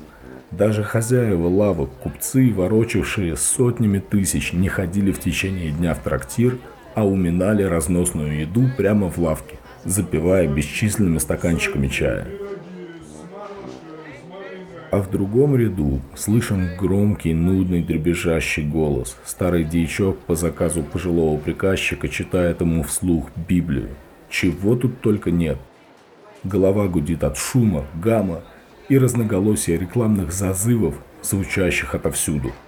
Даже 0.51 0.83
хозяева 0.83 1.47
лавок, 1.47 1.89
купцы, 2.01 2.51
ворочавшие 2.51 3.35
сотнями 3.35 3.99
тысяч, 3.99 4.53
не 4.53 4.67
ходили 4.67 5.11
в 5.11 5.19
течение 5.19 5.71
дня 5.71 5.93
в 5.93 5.99
трактир, 5.99 6.57
а 6.95 7.05
уминали 7.05 7.63
разносную 7.63 8.39
еду 8.41 8.69
прямо 8.77 9.09
в 9.09 9.17
лавке, 9.17 9.57
запивая 9.85 10.47
бесчисленными 10.47 11.17
стаканчиками 11.17 11.87
чая. 11.87 12.27
А 14.91 14.97
в 14.97 15.11
другом 15.11 15.55
ряду 15.55 16.01
слышен 16.15 16.75
громкий, 16.75 17.33
нудный, 17.33 17.83
дребезжащий 17.83 18.63
голос. 18.63 19.15
Старый 19.23 19.63
дьячок 19.63 20.17
по 20.19 20.35
заказу 20.35 20.81
пожилого 20.81 21.37
приказчика 21.37 22.07
читает 22.07 22.61
ему 22.61 22.81
вслух 22.83 23.29
Библию. 23.47 23.89
Чего 24.29 24.75
тут 24.75 25.01
только 25.01 25.29
нет. 25.29 25.59
Голова 26.43 26.87
гудит 26.87 27.23
от 27.23 27.37
шума, 27.37 27.85
гамма 28.01 28.41
и 28.87 28.97
разноголосия 28.97 29.77
рекламных 29.77 30.31
зазывов, 30.31 30.95
звучащих 31.21 31.93
отовсюду– 31.93 32.51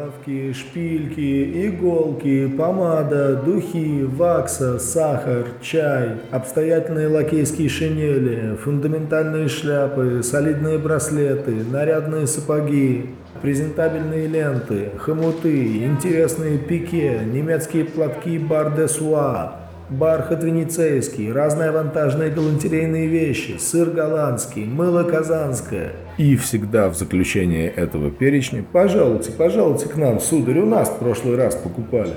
булавки, 0.00 0.52
шпильки, 0.52 1.66
иголки, 1.66 2.48
помада, 2.56 3.36
духи, 3.36 4.04
вакса, 4.04 4.78
сахар, 4.78 5.46
чай, 5.60 6.16
обстоятельные 6.30 7.08
лакейские 7.08 7.68
шинели, 7.68 8.56
фундаментальные 8.56 9.48
шляпы, 9.48 10.22
солидные 10.22 10.78
браслеты, 10.78 11.64
нарядные 11.70 12.26
сапоги, 12.26 13.10
презентабельные 13.42 14.26
ленты, 14.26 14.90
хомуты, 14.98 15.84
интересные 15.84 16.58
пике, 16.58 17.20
немецкие 17.32 17.84
платки 17.84 18.38
бар 18.38 18.74
де 18.74 18.88
суа, 18.88 19.52
бархат 19.90 20.44
венецейский, 20.44 21.32
разные 21.32 21.72
вантажные 21.72 22.30
галантерейные 22.30 23.06
вещи, 23.06 23.56
сыр 23.58 23.90
голландский, 23.90 24.64
мыло 24.64 25.02
казанское. 25.02 25.92
И 26.16 26.36
всегда 26.36 26.88
в 26.88 26.96
заключение 26.96 27.68
этого 27.68 28.10
перечня 28.10 28.64
«Пожалуйте, 28.72 29.32
пожалуйте 29.32 29.88
к 29.88 29.96
нам, 29.96 30.20
сударь, 30.20 30.60
у 30.60 30.66
нас 30.66 30.88
в 30.88 30.98
прошлый 30.98 31.36
раз 31.36 31.54
покупали». 31.56 32.14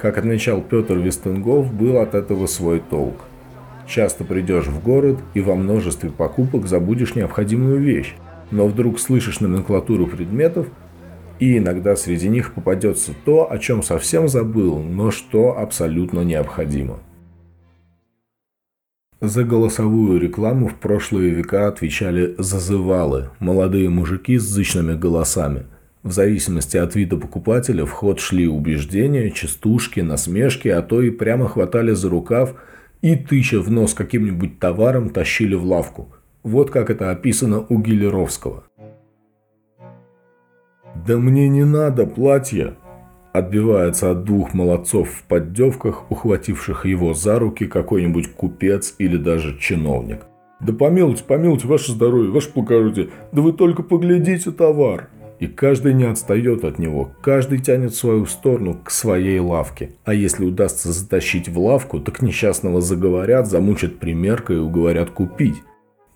Как 0.00 0.18
отмечал 0.18 0.60
Петр 0.60 0.94
Вестенгов, 0.94 1.72
был 1.72 1.98
от 1.98 2.14
этого 2.14 2.46
свой 2.46 2.80
толк. 2.80 3.16
Часто 3.86 4.24
придешь 4.24 4.66
в 4.66 4.82
город 4.82 5.18
и 5.34 5.40
во 5.40 5.54
множестве 5.54 6.10
покупок 6.10 6.66
забудешь 6.66 7.14
необходимую 7.14 7.78
вещь, 7.78 8.14
но 8.50 8.66
вдруг 8.66 8.98
слышишь 8.98 9.40
номенклатуру 9.40 10.06
предметов– 10.06 10.66
и 11.38 11.58
иногда 11.58 11.96
среди 11.96 12.28
них 12.28 12.54
попадется 12.54 13.12
то, 13.24 13.50
о 13.50 13.58
чем 13.58 13.82
совсем 13.82 14.28
забыл, 14.28 14.78
но 14.78 15.10
что 15.10 15.58
абсолютно 15.58 16.20
необходимо. 16.20 17.00
За 19.20 19.44
голосовую 19.44 20.20
рекламу 20.20 20.68
в 20.68 20.74
прошлые 20.74 21.30
века 21.30 21.68
отвечали 21.68 22.34
зазывалы, 22.36 23.30
молодые 23.38 23.88
мужики 23.88 24.36
с 24.36 24.42
зычными 24.42 24.94
голосами. 24.94 25.64
В 26.02 26.12
зависимости 26.12 26.76
от 26.76 26.94
вида 26.94 27.16
покупателя 27.16 27.86
в 27.86 27.90
ход 27.90 28.20
шли 28.20 28.46
убеждения, 28.46 29.30
частушки, 29.30 30.00
насмешки, 30.00 30.68
а 30.68 30.82
то 30.82 31.00
и 31.00 31.10
прямо 31.10 31.48
хватали 31.48 31.92
за 31.92 32.10
рукав 32.10 32.54
и, 33.00 33.16
тыча 33.16 33.60
в 33.60 33.70
нос 33.70 33.94
каким-нибудь 33.94 34.58
товаром, 34.58 35.08
тащили 35.08 35.54
в 35.54 35.64
лавку. 35.64 36.14
Вот 36.42 36.70
как 36.70 36.90
это 36.90 37.10
описано 37.10 37.66
у 37.68 37.80
Гилеровского. 37.80 38.64
«Да 41.06 41.16
мне 41.18 41.48
не 41.48 41.64
надо 41.64 42.04
платья!» 42.04 42.74
Отбивается 43.32 44.10
от 44.10 44.24
двух 44.24 44.54
молодцов 44.54 45.08
в 45.08 45.22
поддевках, 45.24 46.10
ухвативших 46.10 46.84
его 46.84 47.14
за 47.14 47.38
руки 47.38 47.66
какой-нибудь 47.66 48.32
купец 48.32 48.94
или 48.98 49.16
даже 49.16 49.56
чиновник. 49.58 50.22
«Да 50.58 50.72
помилуйте, 50.72 51.22
помилуйте, 51.22 51.68
ваше 51.68 51.92
здоровье, 51.92 52.32
ваше 52.32 52.50
благородие, 52.52 53.10
да 53.30 53.42
вы 53.42 53.52
только 53.52 53.84
поглядите 53.84 54.50
товар!» 54.50 55.08
И 55.38 55.46
каждый 55.46 55.92
не 55.92 56.04
отстает 56.04 56.64
от 56.64 56.78
него, 56.78 57.12
каждый 57.20 57.58
тянет 57.58 57.94
свою 57.94 58.26
сторону 58.26 58.76
к 58.82 58.90
своей 58.90 59.38
лавке. 59.38 59.90
А 60.04 60.14
если 60.14 60.44
удастся 60.44 60.90
затащить 60.90 61.48
в 61.48 61.58
лавку, 61.58 62.00
так 62.00 62.22
несчастного 62.22 62.80
заговорят, 62.80 63.46
замучат 63.46 63.98
примеркой 63.98 64.56
и 64.56 64.60
уговорят 64.60 65.10
купить. 65.10 65.62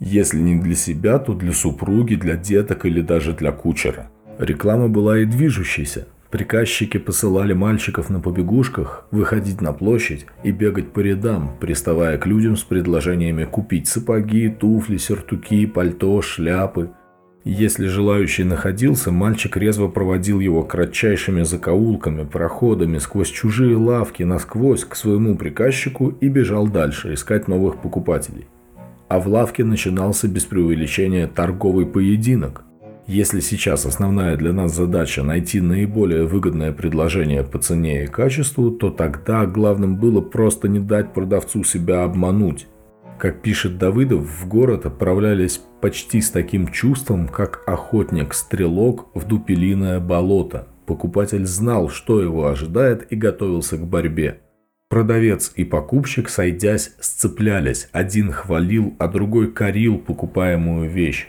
Если 0.00 0.40
не 0.40 0.58
для 0.58 0.74
себя, 0.74 1.18
то 1.18 1.34
для 1.34 1.52
супруги, 1.52 2.14
для 2.14 2.36
деток 2.36 2.86
или 2.86 3.02
даже 3.02 3.34
для 3.34 3.52
кучера. 3.52 4.10
Реклама 4.40 4.88
была 4.88 5.18
и 5.18 5.26
движущейся. 5.26 6.06
Приказчики 6.30 6.96
посылали 6.96 7.52
мальчиков 7.52 8.08
на 8.08 8.20
побегушках 8.20 9.04
выходить 9.10 9.60
на 9.60 9.74
площадь 9.74 10.24
и 10.42 10.50
бегать 10.50 10.92
по 10.92 11.00
рядам, 11.00 11.50
приставая 11.60 12.16
к 12.16 12.24
людям 12.24 12.56
с 12.56 12.62
предложениями 12.62 13.44
купить 13.44 13.86
сапоги, 13.86 14.48
туфли, 14.48 14.96
сюртуки, 14.96 15.66
пальто, 15.66 16.22
шляпы. 16.22 16.88
Если 17.44 17.86
желающий 17.86 18.44
находился, 18.44 19.12
мальчик 19.12 19.58
резво 19.58 19.88
проводил 19.88 20.40
его 20.40 20.62
кратчайшими 20.62 21.42
закоулками, 21.42 22.24
проходами, 22.24 22.96
сквозь 22.96 23.28
чужие 23.28 23.76
лавки, 23.76 24.22
насквозь 24.22 24.84
к 24.84 24.96
своему 24.96 25.36
приказчику 25.36 26.14
и 26.18 26.28
бежал 26.28 26.66
дальше 26.66 27.12
искать 27.12 27.46
новых 27.46 27.82
покупателей. 27.82 28.46
А 29.06 29.20
в 29.20 29.28
лавке 29.28 29.64
начинался 29.64 30.28
без 30.28 30.44
преувеличения 30.46 31.26
торговый 31.26 31.84
поединок– 31.84 32.64
если 33.10 33.40
сейчас 33.40 33.86
основная 33.86 34.36
для 34.36 34.52
нас 34.52 34.72
задача 34.72 35.24
найти 35.24 35.60
наиболее 35.60 36.26
выгодное 36.26 36.70
предложение 36.72 37.42
по 37.42 37.58
цене 37.58 38.04
и 38.04 38.06
качеству, 38.06 38.70
то 38.70 38.90
тогда 38.90 39.46
главным 39.46 39.96
было 39.96 40.20
просто 40.20 40.68
не 40.68 40.78
дать 40.78 41.12
продавцу 41.12 41.64
себя 41.64 42.04
обмануть. 42.04 42.68
Как 43.18 43.42
пишет 43.42 43.78
Давыдов, 43.78 44.22
в 44.22 44.46
город 44.46 44.86
отправлялись 44.86 45.60
почти 45.80 46.20
с 46.20 46.30
таким 46.30 46.68
чувством, 46.68 47.26
как 47.26 47.64
охотник-стрелок 47.66 49.08
в 49.14 49.26
дупелиное 49.26 49.98
болото. 49.98 50.68
Покупатель 50.86 51.46
знал, 51.46 51.88
что 51.88 52.20
его 52.20 52.46
ожидает 52.46 53.10
и 53.10 53.16
готовился 53.16 53.76
к 53.76 53.84
борьбе. 53.86 54.38
Продавец 54.88 55.52
и 55.56 55.64
покупщик, 55.64 56.28
сойдясь, 56.28 56.94
сцеплялись. 57.00 57.88
Один 57.90 58.30
хвалил, 58.30 58.94
а 58.98 59.08
другой 59.08 59.50
корил 59.50 59.98
покупаемую 59.98 60.88
вещь. 60.88 61.28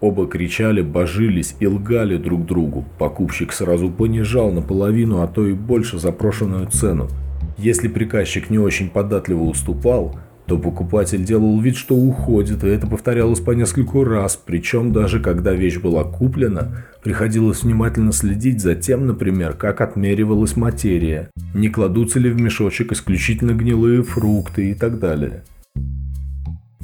Оба 0.00 0.26
кричали, 0.26 0.82
божились 0.82 1.56
и 1.58 1.66
лгали 1.66 2.16
друг 2.18 2.44
другу. 2.44 2.84
Покупщик 2.98 3.52
сразу 3.52 3.90
понижал 3.90 4.52
наполовину, 4.52 5.22
а 5.22 5.26
то 5.26 5.46
и 5.46 5.54
больше 5.54 5.98
запрошенную 5.98 6.66
цену. 6.66 7.08
Если 7.56 7.88
приказчик 7.88 8.50
не 8.50 8.58
очень 8.58 8.90
податливо 8.90 9.44
уступал, 9.44 10.18
то 10.46 10.58
покупатель 10.58 11.24
делал 11.24 11.60
вид, 11.60 11.76
что 11.76 11.94
уходит, 11.94 12.62
и 12.62 12.68
это 12.68 12.86
повторялось 12.86 13.40
по 13.40 13.50
нескольку 13.50 14.04
раз, 14.04 14.36
причем 14.36 14.92
даже 14.92 15.18
когда 15.18 15.52
вещь 15.52 15.78
была 15.78 16.04
куплена, 16.04 16.84
приходилось 17.02 17.62
внимательно 17.62 18.12
следить 18.12 18.60
за 18.60 18.76
тем, 18.76 19.06
например, 19.06 19.54
как 19.54 19.80
отмеривалась 19.80 20.56
материя, 20.56 21.30
не 21.54 21.68
кладутся 21.68 22.20
ли 22.20 22.30
в 22.30 22.40
мешочек 22.40 22.92
исключительно 22.92 23.52
гнилые 23.52 24.02
фрукты 24.02 24.70
и 24.70 24.74
так 24.74 25.00
далее. 25.00 25.42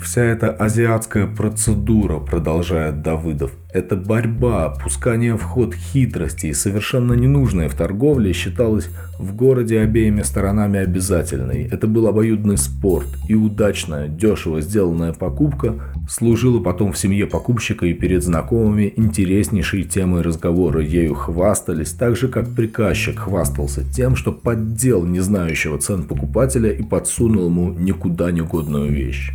Вся 0.02 0.24
эта 0.24 0.50
азиатская 0.50 1.28
процедура, 1.28 2.18
продолжает 2.18 3.02
Давыдов, 3.02 3.52
это 3.72 3.94
борьба, 3.94 4.68
пускание 4.70 5.36
в 5.36 5.42
ход 5.42 5.74
хитрости 5.74 6.52
совершенно 6.52 7.12
ненужная 7.12 7.68
в 7.68 7.74
торговле 7.74 8.32
считалась 8.32 8.88
в 9.20 9.36
городе 9.36 9.78
обеими 9.78 10.22
сторонами 10.22 10.80
обязательной. 10.80 11.68
Это 11.70 11.86
был 11.86 12.08
обоюдный 12.08 12.58
спорт, 12.58 13.06
и 13.28 13.34
удачная, 13.34 14.08
дешево 14.08 14.60
сделанная 14.60 15.12
покупка 15.12 15.74
служила 16.08 16.58
потом 16.60 16.92
в 16.92 16.98
семье 16.98 17.28
покупщика 17.28 17.86
и 17.86 17.94
перед 17.94 18.24
знакомыми 18.24 18.92
интереснейшей 18.96 19.84
темой 19.84 20.22
разговора. 20.22 20.82
Ею 20.82 21.14
хвастались, 21.14 21.92
так 21.92 22.16
же 22.16 22.26
как 22.26 22.52
приказчик 22.54 23.20
хвастался 23.20 23.84
тем, 23.84 24.16
что 24.16 24.32
поддел 24.32 25.04
не 25.04 25.20
знающего 25.20 25.78
цен 25.78 26.02
покупателя 26.02 26.72
и 26.72 26.82
подсунул 26.82 27.46
ему 27.46 27.72
никуда 27.72 28.32
негодную 28.32 28.90
вещь. 28.90 29.32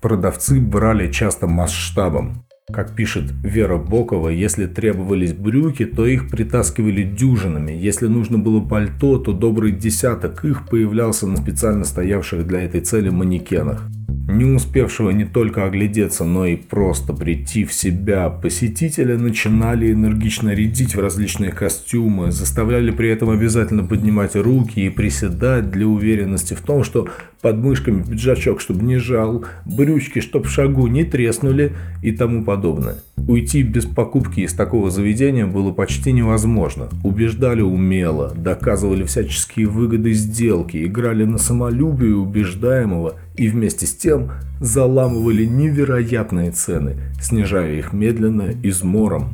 Продавцы 0.00 0.60
брали 0.60 1.12
часто 1.12 1.46
масштабом. 1.46 2.46
Как 2.72 2.94
пишет 2.94 3.24
Вера 3.42 3.76
Бокова, 3.76 4.28
если 4.28 4.66
требовались 4.66 5.34
брюки, 5.34 5.84
то 5.84 6.06
их 6.06 6.30
притаскивали 6.30 7.02
дюжинами. 7.02 7.72
Если 7.72 8.06
нужно 8.06 8.38
было 8.38 8.60
пальто, 8.60 9.18
то 9.18 9.32
добрый 9.32 9.72
десяток 9.72 10.44
их 10.44 10.66
появлялся 10.68 11.26
на 11.26 11.36
специально 11.36 11.84
стоявших 11.84 12.46
для 12.46 12.62
этой 12.62 12.80
цели 12.80 13.10
манекенах 13.10 13.86
не 14.30 14.44
успевшего 14.44 15.10
не 15.10 15.24
только 15.24 15.64
оглядеться, 15.64 16.24
но 16.24 16.46
и 16.46 16.56
просто 16.56 17.12
прийти 17.12 17.64
в 17.64 17.72
себя, 17.72 18.30
посетители 18.30 19.14
начинали 19.16 19.92
энергично 19.92 20.50
рядить 20.50 20.94
в 20.94 21.00
различные 21.00 21.52
костюмы, 21.52 22.30
заставляли 22.30 22.90
при 22.90 23.10
этом 23.10 23.30
обязательно 23.30 23.84
поднимать 23.84 24.36
руки 24.36 24.80
и 24.80 24.90
приседать 24.90 25.70
для 25.70 25.86
уверенности 25.86 26.54
в 26.54 26.60
том, 26.60 26.84
что 26.84 27.08
под 27.40 27.56
мышками 27.56 28.02
пиджачок, 28.02 28.60
чтобы 28.60 28.82
не 28.84 28.98
жал, 28.98 29.44
брючки, 29.64 30.20
чтоб 30.20 30.46
в 30.46 30.50
шагу 30.50 30.86
не 30.86 31.04
треснули 31.04 31.72
и 32.02 32.12
тому 32.12 32.44
подобное. 32.44 32.96
Уйти 33.16 33.62
без 33.62 33.86
покупки 33.86 34.40
из 34.40 34.52
такого 34.52 34.90
заведения 34.90 35.46
было 35.46 35.72
почти 35.72 36.12
невозможно. 36.12 36.88
Убеждали 37.04 37.62
умело, 37.62 38.32
доказывали 38.36 39.04
всяческие 39.04 39.66
выгоды 39.66 40.12
сделки, 40.12 40.84
играли 40.84 41.24
на 41.24 41.38
самолюбие 41.38 42.16
убеждаемого 42.16 43.14
и 43.36 43.48
вместе 43.48 43.86
с 43.86 43.94
тем 43.94 44.32
заламывали 44.60 45.44
невероятные 45.44 46.50
цены, 46.50 46.96
снижая 47.20 47.78
их 47.78 47.92
медленно 47.92 48.52
измором. 48.62 49.30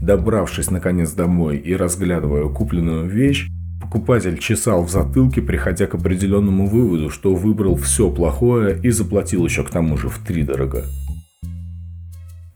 Добравшись 0.00 0.70
наконец 0.70 1.12
домой 1.12 1.58
и 1.58 1.74
разглядывая 1.74 2.48
купленную 2.48 3.08
вещь, 3.08 3.48
покупатель 3.82 4.38
чесал 4.38 4.82
в 4.84 4.90
затылке, 4.90 5.42
приходя 5.42 5.86
к 5.86 5.94
определенному 5.94 6.66
выводу, 6.66 7.10
что 7.10 7.34
выбрал 7.34 7.76
все 7.76 8.10
плохое 8.10 8.78
и 8.82 8.90
заплатил 8.90 9.44
еще 9.44 9.64
к 9.64 9.70
тому 9.70 9.96
же 9.96 10.08
втридорого. 10.08 10.84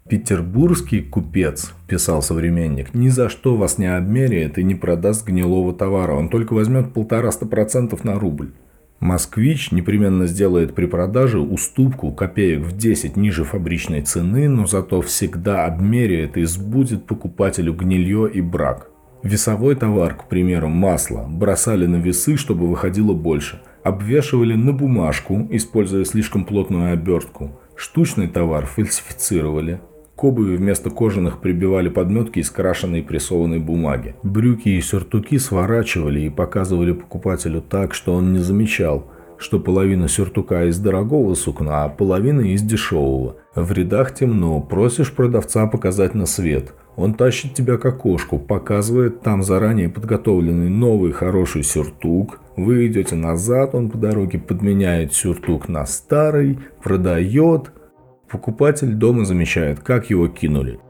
«Петербургский 0.08 1.00
купец»,– 1.00 1.72
писал 1.88 2.22
современник,– 2.22 2.92
«ни 2.94 3.08
за 3.08 3.28
что 3.28 3.56
вас 3.56 3.76
не 3.76 3.92
обмеряет 3.92 4.56
и 4.56 4.62
не 4.62 4.76
продаст 4.76 5.26
гнилого 5.26 5.74
товара, 5.74 6.12
он 6.12 6.28
только 6.28 6.54
возьмет 6.54 6.92
полтораста 6.92 7.44
процентов 7.44 8.04
на 8.04 8.18
рубль». 8.18 8.52
Москвич 9.00 9.72
непременно 9.72 10.26
сделает 10.26 10.74
при 10.74 10.86
продаже 10.86 11.38
уступку 11.38 12.12
копеек 12.12 12.60
в 12.60 12.76
10 12.76 13.16
ниже 13.16 13.44
фабричной 13.44 14.00
цены, 14.00 14.48
но 14.48 14.66
зато 14.66 15.02
всегда 15.02 15.66
обмеряет 15.66 16.36
и 16.36 16.44
сбудет 16.44 17.04
покупателю 17.04 17.74
гнилье 17.74 18.30
и 18.32 18.40
брак. 18.40 18.90
Весовой 19.26 19.74
товар, 19.74 20.14
к 20.14 20.28
примеру, 20.28 20.68
масло, 20.68 21.26
бросали 21.28 21.86
на 21.86 21.96
весы, 21.96 22.36
чтобы 22.36 22.68
выходило 22.68 23.12
больше. 23.12 23.60
Обвешивали 23.82 24.54
на 24.54 24.72
бумажку, 24.72 25.48
используя 25.50 26.04
слишком 26.04 26.44
плотную 26.44 26.92
обертку. 26.92 27.58
Штучный 27.74 28.28
товар 28.28 28.66
фальсифицировали. 28.66 29.80
К 30.14 30.22
обуви 30.22 30.54
вместо 30.54 30.90
кожаных 30.90 31.40
прибивали 31.40 31.88
подметки 31.88 32.38
из 32.38 32.50
крашеной 32.50 33.02
прессованной 33.02 33.58
бумаги. 33.58 34.14
Брюки 34.22 34.68
и 34.68 34.80
сюртуки 34.80 35.38
сворачивали 35.38 36.20
и 36.20 36.30
показывали 36.30 36.92
покупателю 36.92 37.60
так, 37.62 37.94
что 37.94 38.14
он 38.14 38.32
не 38.32 38.38
замечал, 38.38 39.10
что 39.38 39.58
половина 39.58 40.06
сюртука 40.06 40.66
из 40.66 40.78
дорогого 40.78 41.34
сукна, 41.34 41.82
а 41.82 41.88
половина 41.88 42.42
из 42.42 42.62
дешевого. 42.62 43.38
В 43.56 43.72
рядах 43.72 44.14
темно, 44.14 44.60
просишь 44.60 45.12
продавца 45.12 45.66
показать 45.66 46.14
на 46.14 46.26
свет. 46.26 46.74
Он 46.96 47.14
тащит 47.14 47.54
тебя 47.54 47.76
к 47.76 47.84
окошку, 47.84 48.38
показывает 48.38 49.20
там 49.20 49.42
заранее 49.42 49.88
подготовленный 49.88 50.70
новый 50.70 51.12
хороший 51.12 51.62
сюртук. 51.62 52.40
Вы 52.56 52.86
идете 52.86 53.14
назад, 53.14 53.74
он 53.74 53.90
по 53.90 53.98
дороге 53.98 54.38
подменяет 54.38 55.12
сюртук 55.12 55.68
на 55.68 55.86
старый, 55.86 56.58
продает– 56.82 57.70
Покупатель 58.28 58.92
дома 58.94 59.24
замечает, 59.24 59.80
как 59.80 60.10
его 60.10 60.26
кинули. 60.26 60.80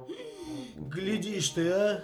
Глядишь 0.90 1.50
ты, 1.50 1.68
а? 1.68 2.00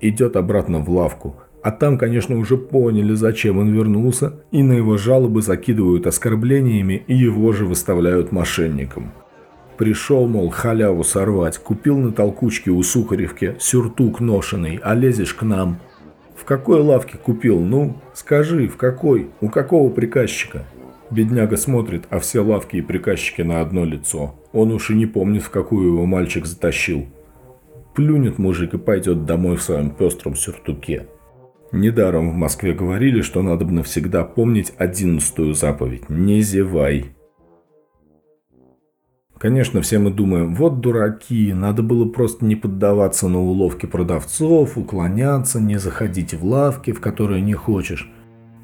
Идет 0.00 0.36
обратно 0.36 0.78
в 0.78 0.88
лавку. 0.88 1.36
А 1.62 1.70
там, 1.70 1.98
конечно, 1.98 2.38
уже 2.38 2.56
поняли, 2.56 3.12
зачем 3.12 3.58
он 3.58 3.68
вернулся, 3.68 4.40
и 4.50 4.62
на 4.62 4.72
его 4.72 4.96
жалобы 4.96 5.42
закидывают 5.42 6.06
оскорблениями 6.06 7.04
и 7.06 7.14
его 7.14 7.52
же 7.52 7.66
выставляют 7.66 8.32
мошенником. 8.32 9.12
Пришел, 9.80 10.28
мол, 10.28 10.50
халяву 10.50 11.04
сорвать, 11.04 11.56
купил 11.56 11.96
на 11.96 12.12
толкучке 12.12 12.70
у 12.70 12.82
Сухаревки 12.82 13.56
сюртук 13.58 14.20
ношеный, 14.20 14.78
а 14.82 14.94
лезешь 14.94 15.32
к 15.32 15.40
нам. 15.40 15.78
В 16.36 16.44
какой 16.44 16.82
лавке 16.82 17.16
купил? 17.16 17.60
Ну, 17.60 17.96
скажи, 18.12 18.68
в 18.68 18.76
какой? 18.76 19.30
У 19.40 19.48
какого 19.48 19.88
приказчика? 19.88 20.66
Бедняга 21.10 21.56
смотрит, 21.56 22.04
а 22.10 22.18
все 22.18 22.40
лавки 22.40 22.76
и 22.76 22.82
приказчики 22.82 23.40
на 23.40 23.62
одно 23.62 23.86
лицо. 23.86 24.34
Он 24.52 24.70
уж 24.70 24.90
и 24.90 24.94
не 24.94 25.06
помнит, 25.06 25.44
в 25.44 25.48
какую 25.48 25.94
его 25.94 26.04
мальчик 26.04 26.44
затащил. 26.44 27.06
Плюнет 27.94 28.36
мужик 28.36 28.74
и 28.74 28.78
пойдет 28.78 29.24
домой 29.24 29.56
в 29.56 29.62
своем 29.62 29.88
пестром 29.88 30.36
сюртуке. 30.36 31.06
Недаром 31.72 32.30
в 32.32 32.34
Москве 32.34 32.74
говорили, 32.74 33.22
что 33.22 33.40
надо 33.40 33.64
бы 33.64 33.72
навсегда 33.72 34.24
помнить 34.24 34.74
одиннадцатую 34.76 35.54
заповедь 35.54 36.10
«Не 36.10 36.42
зевай». 36.42 37.14
Конечно, 39.40 39.80
все 39.80 39.98
мы 39.98 40.10
думаем, 40.10 40.54
вот 40.54 40.80
дураки, 40.80 41.54
надо 41.54 41.82
было 41.82 42.04
просто 42.04 42.44
не 42.44 42.56
поддаваться 42.56 43.26
на 43.26 43.40
уловки 43.40 43.86
продавцов, 43.86 44.76
уклоняться, 44.76 45.58
не 45.58 45.78
заходить 45.78 46.34
в 46.34 46.44
лавки, 46.44 46.92
в 46.92 47.00
которые 47.00 47.40
не 47.40 47.54
хочешь. 47.54 48.12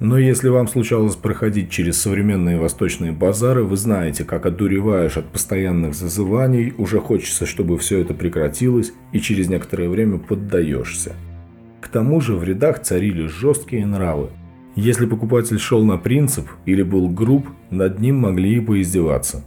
Но 0.00 0.18
если 0.18 0.50
вам 0.50 0.68
случалось 0.68 1.16
проходить 1.16 1.70
через 1.70 1.98
современные 1.98 2.58
восточные 2.58 3.12
базары, 3.12 3.64
вы 3.64 3.78
знаете, 3.78 4.24
как 4.24 4.44
одуреваешь 4.44 5.16
от 5.16 5.24
постоянных 5.32 5.94
зазываний, 5.94 6.74
уже 6.76 7.00
хочется, 7.00 7.46
чтобы 7.46 7.78
все 7.78 8.00
это 8.00 8.12
прекратилось, 8.12 8.92
и 9.12 9.18
через 9.18 9.48
некоторое 9.48 9.88
время 9.88 10.18
поддаешься. 10.18 11.14
К 11.80 11.88
тому 11.88 12.20
же 12.20 12.36
в 12.36 12.44
рядах 12.44 12.82
царили 12.82 13.28
жесткие 13.28 13.86
нравы. 13.86 14.28
Если 14.74 15.06
покупатель 15.06 15.58
шел 15.58 15.82
на 15.86 15.96
принцип 15.96 16.46
или 16.66 16.82
был 16.82 17.08
груб, 17.08 17.46
над 17.70 17.98
ним 17.98 18.18
могли 18.18 18.56
и 18.56 18.60
поиздеваться. 18.60 19.42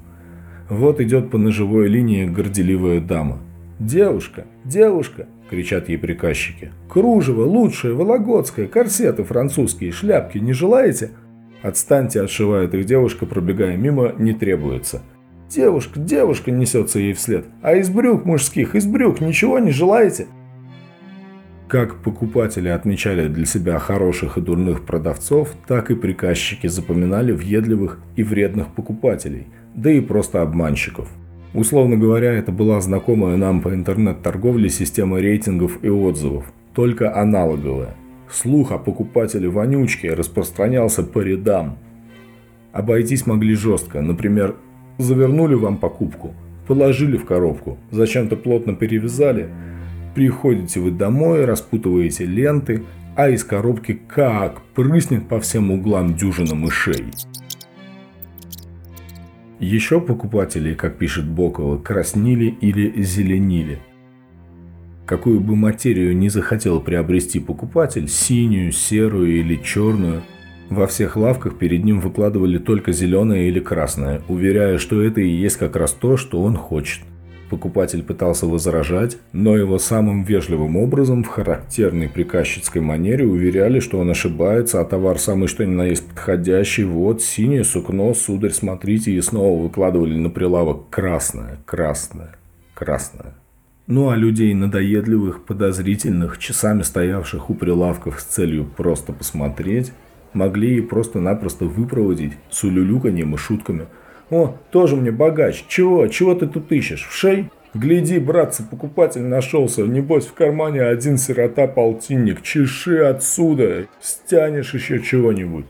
Вот 0.70 1.02
идет 1.02 1.32
по 1.32 1.38
ножевой 1.38 1.88
линии 1.88 2.26
горделивая 2.26 3.02
дама. 3.02 3.40
«Девушка! 3.80 4.46
Девушка!– 4.64 5.28
кричат 5.50 5.90
ей 5.90 5.98
приказчики. 5.98 6.72
«Кружево, 6.88 7.44
лучшее, 7.44 7.96
вологодское, 7.96 8.68
корсеты 8.68 9.24
французские, 9.24 9.92
шляпки 9.92 10.38
не 10.38 10.54
желаете?» 10.54 11.12
«Отстаньте»,– 11.64 12.22
отшивает 12.24 12.74
их 12.76 12.86
девушка, 12.86 13.26
пробегая 13.26 13.76
мимо, 13.76 14.14
не 14.18 14.34
требуется. 14.34 15.02
«Девушка, 15.50 16.00
девушка!»– 16.00 16.52
несется 16.52 17.00
ей 17.00 17.14
вслед. 17.14 17.46
«А 17.64 17.76
из 17.76 17.90
брюк 17.90 18.26
мужских, 18.26 18.76
из 18.76 18.86
брюк 18.86 19.22
ничего 19.22 19.58
не 19.58 19.72
желаете?» 19.72 20.28
Как 21.68 22.02
покупатели 22.04 22.68
отмечали 22.68 23.28
для 23.28 23.46
себя 23.46 23.78
хороших 23.80 24.38
и 24.38 24.42
дурных 24.42 24.86
продавцов, 24.86 25.54
так 25.68 25.92
и 25.92 25.96
приказчики 25.96 26.68
запоминали 26.68 27.32
въедливых 27.32 28.00
и 28.16 28.24
вредных 28.24 28.74
покупателей, 28.74 29.48
да 29.76 29.92
и 29.92 30.02
просто 30.02 30.42
обманщиков– 30.42 31.10
Условно 31.54 31.98
говоря, 31.98 32.34
это 32.34 32.52
была 32.52 32.80
знакомая 32.80 33.36
нам 33.36 33.62
по 33.62 33.74
интернет-торговле 33.74 34.70
система 34.70 35.20
рейтингов 35.20 35.84
и 35.84 35.90
отзывов, 35.90 36.46
только 36.76 37.16
аналоговая. 37.20 37.96
Слух 38.32 38.72
о 38.72 38.78
покупателе 38.78 39.50
вонючки 39.50 40.06
распространялся 40.06 41.02
по 41.02 41.20
рядам. 41.20 41.80
Обойтись 42.72 43.26
могли 43.26 43.56
жестко, 43.56 44.02
например, 44.02 44.58
завернули 45.00 45.56
вам 45.56 45.78
покупку, 45.78 46.36
положили 46.68 47.18
в 47.18 47.26
коробку, 47.26 47.80
зачем-то 47.90 48.36
плотно 48.36 48.76
перевязали, 48.76 49.50
приходите 50.14 50.80
вы 50.80 50.92
домой, 50.92 51.46
распутываете 51.46 52.26
ленты, 52.26 52.84
а 53.16 53.30
из 53.30 53.44
коробки 53.44 54.00
как 54.08 54.62
прыснет 54.76 55.28
по 55.28 55.40
всем 55.40 55.72
углам 55.72 56.14
дюжина 56.14 56.54
мышей. 56.54 57.06
Еще 59.60 60.00
покупатели, 60.00 60.74
как 60.74 60.98
пишет 60.98 61.26
Бокова, 61.26 61.78
краснили 61.78 62.46
или 62.46 63.02
зеленили. 63.02 63.80
Какую 65.06 65.42
бы 65.42 65.58
материю 65.58 66.16
не 66.16 66.30
захотел 66.30 66.80
приобрести 66.80 67.42
покупатель, 67.42 68.08
синюю, 68.08 68.72
серую 68.72 69.40
или 69.40 69.58
черную, 69.58 70.22
во 70.70 70.88
всех 70.88 71.18
лавках 71.18 71.58
перед 71.58 71.84
ним 71.84 72.00
выкладывали 72.00 72.58
только 72.58 72.94
зеленое 72.94 73.50
или 73.50 73.60
красное, 73.60 74.22
уверяя, 74.30 74.78
что 74.78 75.02
это 75.02 75.20
и 75.20 75.28
есть 75.28 75.58
как 75.58 75.76
раз 75.76 75.92
то, 75.92 76.16
что 76.16 76.42
он 76.42 76.56
хочет. 76.56 77.02
Покупатель 77.50 78.04
пытался 78.04 78.46
возражать, 78.46 79.18
но 79.32 79.58
его 79.58 79.80
самым 79.80 80.24
вежливым 80.24 80.78
образом 80.78 81.24
в 81.24 81.28
характерной 81.28 82.08
приказчицкой 82.08 82.84
манере 82.84 83.26
уверяли, 83.26 83.80
что 83.80 83.98
он 83.98 84.12
ошибается, 84.12 84.80
а 84.80 84.86
товар 84.86 85.18
самый 85.18 85.48
что 85.48 85.66
ни 85.66 85.74
на 85.74 85.86
есть 85.86 86.08
подходящий. 86.08 86.84
Вот 86.84 87.24
синее 87.24 87.64
сукно, 87.64 88.14
сударь, 88.14 88.52
смотрите, 88.52 89.12
и 89.12 89.22
снова 89.22 89.64
выкладывали 89.64 90.16
на 90.16 90.30
прилавок 90.30 90.90
красное, 90.92 91.58
красное, 91.66 92.36
красное. 92.76 93.34
Ну 93.88 94.10
а 94.10 94.16
людей 94.16 94.54
надоедливых, 94.54 95.44
подозрительных, 95.44 96.38
часами 96.38 96.84
стоявших 96.84 97.50
у 97.50 97.56
прилавков 97.56 98.20
с 98.20 98.26
целью 98.26 98.66
просто 98.66 99.12
посмотреть, 99.12 99.92
могли 100.34 100.78
и 100.78 100.82
просто-напросто 100.82 101.66
выпроводить 101.66 102.34
с 102.52 102.64
улюлюканьем 102.64 103.34
и 103.34 103.38
шутками– 103.38 103.88
о, 104.30 104.56
тоже 104.72 104.96
мне 104.96 105.12
богач. 105.12 105.66
Чего? 105.68 106.08
Чего 106.08 106.36
ты 106.36 106.48
тут 106.48 106.72
ищешь? 106.72 107.08
В 107.08 107.14
шей? 107.14 107.50
Гляди, 107.74 108.20
братцы, 108.20 108.64
покупатель 108.64 109.24
нашелся. 109.24 109.84
Небось, 109.84 110.26
в 110.26 110.34
кармане 110.34 110.84
один 110.84 111.18
сирота-полтинник. 111.18 112.42
Чеши 112.42 112.98
отсюда. 113.00 113.88
Стянешь 114.02 114.74
еще 114.74 115.02
чего-нибудь. 115.02 115.66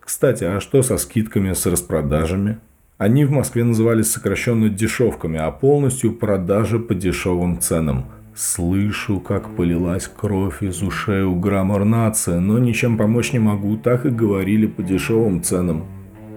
Кстати, 0.00 0.44
а 0.44 0.60
что 0.60 0.82
со 0.82 0.96
скидками, 0.96 1.52
с 1.52 1.66
распродажами? 1.66 2.58
Они 2.96 3.24
в 3.24 3.30
Москве 3.30 3.64
назывались 3.64 4.10
сокращенно 4.10 4.68
дешевками, 4.68 5.38
а 5.38 5.50
полностью 5.50 6.14
продажа 6.14 6.78
по 6.78 6.94
дешевым 6.94 7.60
ценам. 7.60 8.06
Слышу, 8.34 9.20
как 9.20 9.54
полилась 9.56 10.08
кровь 10.08 10.62
из 10.62 10.82
ушей 10.82 11.22
у 11.22 11.34
граммар 11.34 11.84
нации, 11.84 12.38
но 12.38 12.58
ничем 12.58 12.96
помочь 12.96 13.32
не 13.32 13.38
могу, 13.38 13.76
так 13.76 14.06
и 14.06 14.10
говорили 14.10 14.66
по 14.66 14.82
дешевым 14.82 15.42
ценам. 15.42 15.84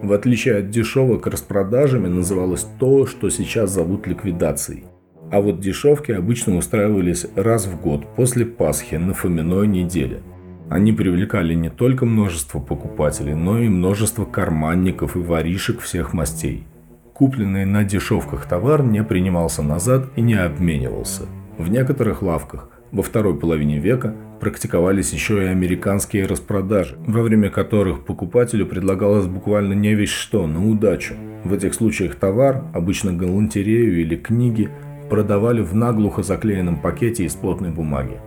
В 0.02 0.14
отличие 0.14 0.58
от 0.58 0.70
дешевок 0.72 1.28
распродажами 1.28 2.08
называлось 2.08 2.66
то, 2.80 3.06
что 3.06 3.30
сейчас 3.30 3.70
зовут 3.70 4.08
ликвидацией. 4.08 4.86
А 5.32 5.42
вот 5.42 5.60
дешевки 5.60 6.12
обычно 6.12 6.58
устраивались 6.58 7.28
раз 7.36 7.68
в 7.68 7.80
год 7.80 8.06
после 8.16 8.46
Пасхи 8.46 8.96
на 8.96 9.14
Фоминой 9.14 9.68
неделе. 9.68 10.22
Они 10.70 10.92
привлекали 10.92 11.54
не 11.54 11.70
только 11.70 12.06
множество 12.06 12.60
покупателей, 12.60 13.36
но 13.36 13.60
и 13.60 13.70
множество 13.70 14.26
карманников 14.26 15.16
и 15.16 15.20
воришек 15.20 15.82
всех 15.82 16.14
мастей. 16.14 16.66
Купленный 17.14 17.66
на 17.66 17.84
дешевках 17.84 18.48
товар 18.48 18.84
не 18.84 19.04
принимался 19.04 19.62
назад 19.62 20.10
и 20.16 20.22
не 20.22 20.34
обменивался. 20.34 21.28
В 21.60 21.70
некоторых 21.70 22.24
лавках 22.24 22.71
во 22.92 23.04
второй 23.04 23.38
половине 23.38 23.80
века 23.80 24.16
практиковались 24.40 25.14
еще 25.14 25.44
и 25.44 25.48
американские 25.48 26.26
распродажи, 26.26 26.96
во 27.08 27.22
время 27.22 27.50
которых 27.50 28.06
покупателю 28.06 28.66
предлагалось 28.66 29.28
буквально 29.28 29.74
не 29.74 29.94
весь 29.94 30.10
что, 30.10 30.46
на 30.48 30.70
удачу. 30.70 31.16
В 31.44 31.54
этих 31.54 31.74
случаях 31.74 32.16
товар, 32.16 32.66
обычно 32.74 33.14
галантерею 33.14 34.02
или 34.02 34.16
книги, 34.16 34.70
продавали 35.10 35.62
в 35.62 35.74
наглухо 35.76 36.24
заклеенном 36.24 36.82
пакете 36.82 37.26
из 37.26 37.34
плотной 37.34 37.72
бумаги. 37.72 38.20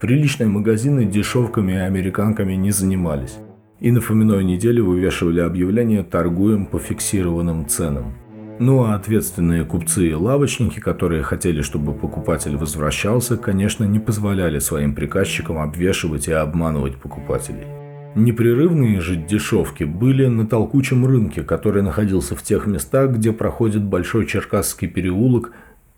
Приличные 0.00 0.48
магазины 0.48 1.04
дешевками 1.04 1.72
и 1.72 1.76
американками 1.76 2.54
не 2.54 2.70
занимались. 2.70 3.38
И 3.80 3.90
на 3.90 4.00
Фоминой 4.00 4.44
неделе 4.44 4.82
вывешивали 4.82 5.40
объявления 5.40 6.02
«Торгуем 6.02 6.66
по 6.66 6.78
фиксированным 6.78 7.66
ценам». 7.68 8.14
Ну 8.58 8.84
а 8.84 8.94
ответственные 8.94 9.64
купцы 9.64 10.10
и 10.10 10.14
лавочники, 10.14 10.78
которые 10.78 11.22
хотели, 11.22 11.62
чтобы 11.62 11.94
покупатель 11.94 12.56
возвращался, 12.56 13.36
конечно, 13.36 13.84
не 13.84 13.98
позволяли 13.98 14.58
своим 14.58 14.94
приказчикам 14.94 15.58
обвешивать 15.58 16.28
и 16.28 16.32
обманывать 16.32 16.96
покупателей. 16.96 17.66
Непрерывные 18.14 19.00
же 19.00 19.16
дешевки 19.16 19.84
были 19.84 20.26
на 20.26 20.46
толкучем 20.46 21.06
рынке, 21.06 21.42
который 21.42 21.82
находился 21.82 22.36
в 22.36 22.42
тех 22.42 22.66
местах, 22.66 23.12
где 23.12 23.32
проходит 23.32 23.82
Большой 23.82 24.26
Черкасский 24.26 24.86
переулок 24.86 25.52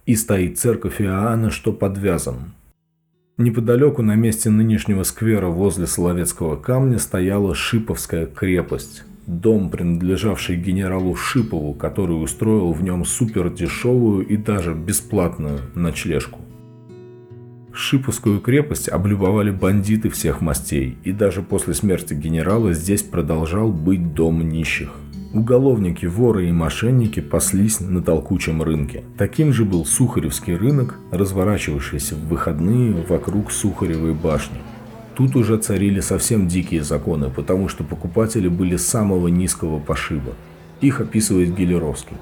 и 0.06 0.14
стоит 0.14 0.58
церковь 0.58 1.02
Иоанна, 1.02 1.50
что 1.50 1.72
подвязан. 1.72 2.52
Неподалеку 3.36 4.02
на 4.02 4.14
месте 4.14 4.48
нынешнего 4.48 5.02
сквера 5.02 5.48
возле 5.48 5.88
Соловецкого 5.88 6.54
камня 6.54 7.00
стояла 7.00 7.52
Шиповская 7.52 8.26
крепость 8.26 9.02
дом, 9.26 9.70
принадлежавший 9.70 10.56
генералу 10.56 11.14
Шипову, 11.14 11.74
который 11.74 12.22
устроил 12.22 12.72
в 12.72 12.82
нем 12.82 13.04
супердешевую 13.04 14.26
и 14.26 14.36
даже 14.36 14.74
бесплатную 14.74 15.60
ночлежку. 15.74 16.40
Шиповскую 17.72 18.40
крепость 18.40 18.88
облюбовали 18.88 19.50
бандиты 19.50 20.08
всех 20.08 20.40
мастей, 20.40 20.96
и 21.02 21.10
даже 21.10 21.42
после 21.42 21.74
смерти 21.74 22.14
генерала 22.14 22.72
здесь 22.72 23.02
продолжал 23.02 23.72
быть 23.72 24.14
дом 24.14 24.48
нищих. 24.48 24.90
Уголовники, 25.32 26.06
воры 26.06 26.48
и 26.48 26.52
мошенники 26.52 27.18
паслись 27.18 27.80
на 27.80 28.00
толкучем 28.00 28.62
рынке. 28.62 29.02
Таким 29.18 29.52
же 29.52 29.64
был 29.64 29.84
Сухаревский 29.84 30.54
рынок, 30.54 31.00
разворачивавшийся 31.10 32.14
в 32.14 32.28
выходные 32.28 32.92
вокруг 33.08 33.50
Сухаревой 33.50 34.14
башни– 34.14 34.58
Тут 35.14 35.36
уже 35.36 35.58
царили 35.58 36.00
совсем 36.00 36.48
дикие 36.48 36.82
законы, 36.82 37.30
потому 37.30 37.68
что 37.68 37.84
покупатели 37.84 38.48
были 38.48 38.76
самого 38.76 39.28
низкого 39.28 39.78
пошиба. 39.78 40.32
Их 40.80 41.00
описывает 41.00 41.54
Гелеровский. 41.54 42.16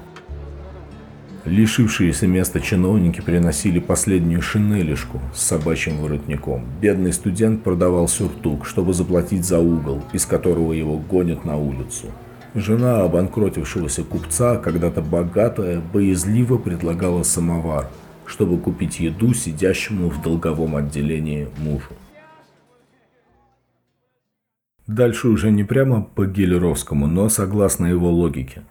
Лишившиеся 1.45 2.25
места 2.27 2.61
чиновники 2.61 3.19
приносили 3.19 3.79
последнюю 3.79 4.41
шинелишку 4.41 5.19
с 5.33 5.41
собачьим 5.41 5.97
воротником. 5.97 6.65
Бедный 6.81 7.11
студент 7.11 7.63
продавал 7.63 8.07
сюртук, 8.07 8.65
чтобы 8.65 8.93
заплатить 8.93 9.43
за 9.43 9.59
угол, 9.59 10.01
из 10.13 10.25
которого 10.25 10.71
его 10.71 10.97
гонят 10.97 11.43
на 11.43 11.57
улицу. 11.57 12.07
Жена 12.55 13.01
обанкротившегося 13.01 14.03
купца, 14.03 14.57
когда-то 14.57 15.01
богатая, 15.01 15.81
боязливо 15.81 16.57
предлагала 16.57 17.23
самовар, 17.23 17.89
чтобы 18.25 18.57
купить 18.59 18.99
еду 18.99 19.33
сидящему 19.33 20.09
в 20.09 20.21
долговом 20.21 20.75
отделении 20.75 21.49
мужу. 21.57 21.89
Дальше 24.93 25.27
уже 25.27 25.49
не 25.49 25.63
прямо 25.63 26.03
по 26.03 26.27
Гелеровскому, 26.27 27.07
но 27.07 27.27
согласно 27.27 27.87
его 27.87 28.11
логике. 28.11 28.61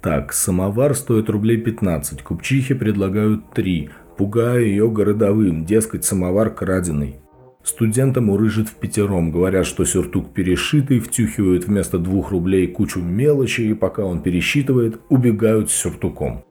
Так, 0.00 0.32
самовар 0.32 0.94
стоит 0.94 1.28
рублей 1.28 1.56
15, 1.56 2.22
купчихи 2.22 2.74
предлагают 2.74 3.50
3, 3.52 3.90
пугая 4.16 4.60
ее 4.60 4.88
городовым, 4.88 5.64
дескать, 5.64 6.04
самовар 6.04 6.50
краденый. 6.50 7.16
Студентам 7.64 8.30
урыжит 8.30 8.68
в 8.68 8.74
пятером, 8.76 9.32
говорят, 9.32 9.66
что 9.66 9.84
сюртук 9.84 10.32
перешитый, 10.32 11.00
втюхивают 11.00 11.66
вместо 11.66 11.98
двух 11.98 12.30
рублей 12.30 12.68
кучу 12.68 13.00
мелочи, 13.00 13.62
и 13.62 13.74
пока 13.74 14.04
он 14.04 14.22
пересчитывает, 14.22 15.00
убегают 15.08 15.72
с 15.72 15.74
сюртуком. 15.74 16.44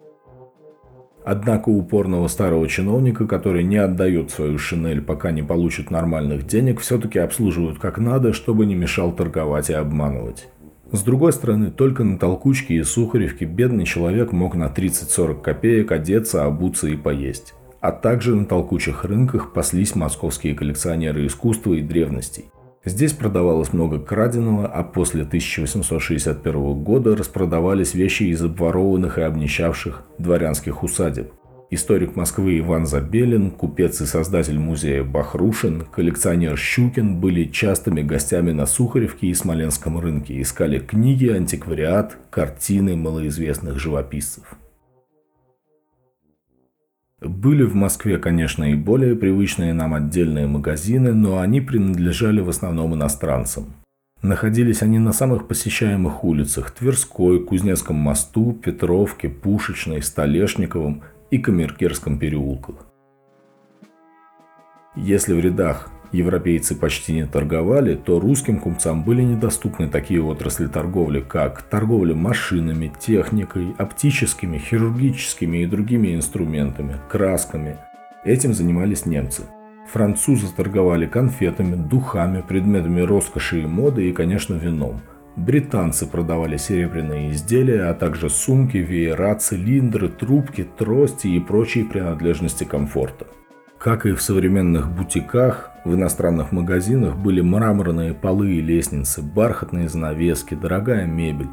Однако 1.24 1.70
упорного 1.70 2.28
старого 2.28 2.68
чиновника, 2.68 3.28
который 3.28 3.64
не 3.64 3.78
отдает 3.78 4.32
свою 4.32 4.58
шинель, 4.58 5.02
пока 5.02 5.32
не 5.32 5.44
получит 5.44 5.92
нормальных 5.92 6.48
денег, 6.48 6.80
все-таки 6.80 7.20
обслуживают 7.20 7.78
как 7.78 8.00
надо, 8.00 8.34
чтобы 8.34 8.66
не 8.66 8.76
мешал 8.76 9.12
торговать 9.12 9.70
и 9.70 9.74
обманывать. 9.74 10.48
С 10.92 11.04
другой 11.04 11.32
стороны, 11.32 11.72
только 11.72 12.04
на 12.04 12.18
толкучке 12.18 12.76
и 12.76 12.84
сухаревке 12.84 13.46
бедный 13.46 13.86
человек 13.86 14.32
мог 14.32 14.56
на 14.56 14.66
30-40 14.66 15.42
копеек 15.42 15.92
одеться, 15.92 16.44
обуться 16.44 16.88
и 16.88 16.98
поесть. 16.98 17.54
А 17.80 17.92
также 17.92 18.36
на 18.36 18.46
толкучих 18.46 19.06
рынках 19.06 19.54
паслись 19.54 19.96
московские 19.96 20.54
коллекционеры 20.54 21.26
искусства 21.26 21.74
и 21.74 21.82
древностей. 21.82 22.46
Здесь 22.84 23.14
продавалось 23.14 23.74
много 23.74 24.00
краденого, 24.00 24.66
а 24.66 24.84
после 24.84 25.22
1861 25.22 26.74
года 26.84 27.16
распродавались 27.16 27.94
вещи 27.94 28.24
из 28.24 28.44
обворованных 28.44 29.20
и 29.20 29.22
обнищавших 29.22 30.04
дворянских 30.18 30.82
усадеб. 30.82 31.32
Историк 31.70 32.16
Москвы 32.16 32.58
Иван 32.58 32.88
Забелин, 32.88 33.52
купец 33.52 34.02
и 34.02 34.06
создатель 34.06 34.60
музея 34.60 35.04
Бахрушин, 35.04 35.86
коллекционер 35.92 36.58
Щукин 36.58 37.22
были 37.22 37.46
частыми 37.46 38.02
гостями 38.02 38.52
на 38.52 38.66
Сухаревке 38.66 39.28
и 39.28 39.34
Смоленском 39.36 40.00
рынке, 40.00 40.42
искали 40.42 40.80
книги, 40.80 41.28
антиквариат, 41.28 42.18
картины 42.30 42.98
малоизвестных 42.98 43.80
живописцев. 43.80 44.44
Были 47.22 47.62
в 47.64 47.76
Москве, 47.76 48.18
конечно, 48.18 48.72
и 48.72 48.74
более 48.74 49.16
привычные 49.16 49.74
нам 49.74 49.94
отдельные 49.94 50.48
магазины, 50.48 51.14
но 51.14 51.40
они 51.40 51.62
принадлежали 51.62 52.42
в 52.42 52.50
основном 52.50 52.96
иностранцам. 52.96 53.76
Находились 54.24 54.82
они 54.82 54.98
на 54.98 55.14
самых 55.14 55.48
посещаемых 55.48 56.24
улицах– 56.24 56.72
Тверской, 56.80 57.44
Кузнецком 57.44 57.96
мосту, 57.96 58.54
Петровке, 58.54 59.30
Пушечной, 59.30 60.02
Столешниковом 60.02 61.04
и 61.30 61.38
Камеркерском 61.38 62.18
переулках. 62.18 62.88
Если 64.96 65.34
в 65.34 65.40
рядах 65.40 65.92
европейцы 66.12 66.76
почти 66.76 67.14
не 67.14 67.26
торговали, 67.26 67.96
то 67.96 68.20
русским 68.20 68.60
купцам 68.60 69.04
были 69.04 69.22
недоступны 69.22 69.90
такие 69.90 70.22
отрасли 70.22 70.68
торговли, 70.68 71.22
как 71.22 71.62
торговля 71.64 72.16
машинами, 72.16 72.92
техникой, 73.00 73.74
оптическими, 73.78 74.58
хирургическими 74.58 75.64
и 75.64 75.66
другими 75.66 76.16
инструментами, 76.16 76.98
красками. 77.10 77.78
Этим 78.24 78.54
занимались 78.54 79.06
немцы. 79.06 79.44
Французы 79.92 80.48
торговали 80.56 81.06
конфетами, 81.06 81.76
духами, 81.76 82.44
предметами 82.48 83.02
роскоши 83.02 83.62
и 83.62 83.66
моды 83.66 84.10
и, 84.10 84.14
конечно, 84.14 84.54
вином. 84.54 85.02
Британцы 85.36 86.06
продавали 86.06 86.58
серебряные 86.58 87.32
изделия, 87.32 87.90
а 87.90 87.94
также 87.94 88.30
сумки, 88.30 88.78
веера, 88.78 89.34
цилиндры, 89.36 90.10
трубки, 90.10 90.64
трости 90.78 91.28
и 91.28 91.40
прочие 91.40 91.86
принадлежности 91.86 92.66
комфорта. 92.66 93.28
Как 93.78 94.06
и 94.06 94.12
в 94.12 94.22
современных 94.22 94.92
бутиках, 94.92 95.71
в 95.84 95.96
иностранных 95.96 96.52
магазинах 96.52 97.18
были 97.18 97.42
мраморные 97.42 98.14
полы 98.14 98.54
и 98.54 98.62
лестницы, 98.62 99.22
бархатные 99.22 99.90
занавески, 99.90 100.54
дорогая 100.54 101.06
мебель. 101.06 101.50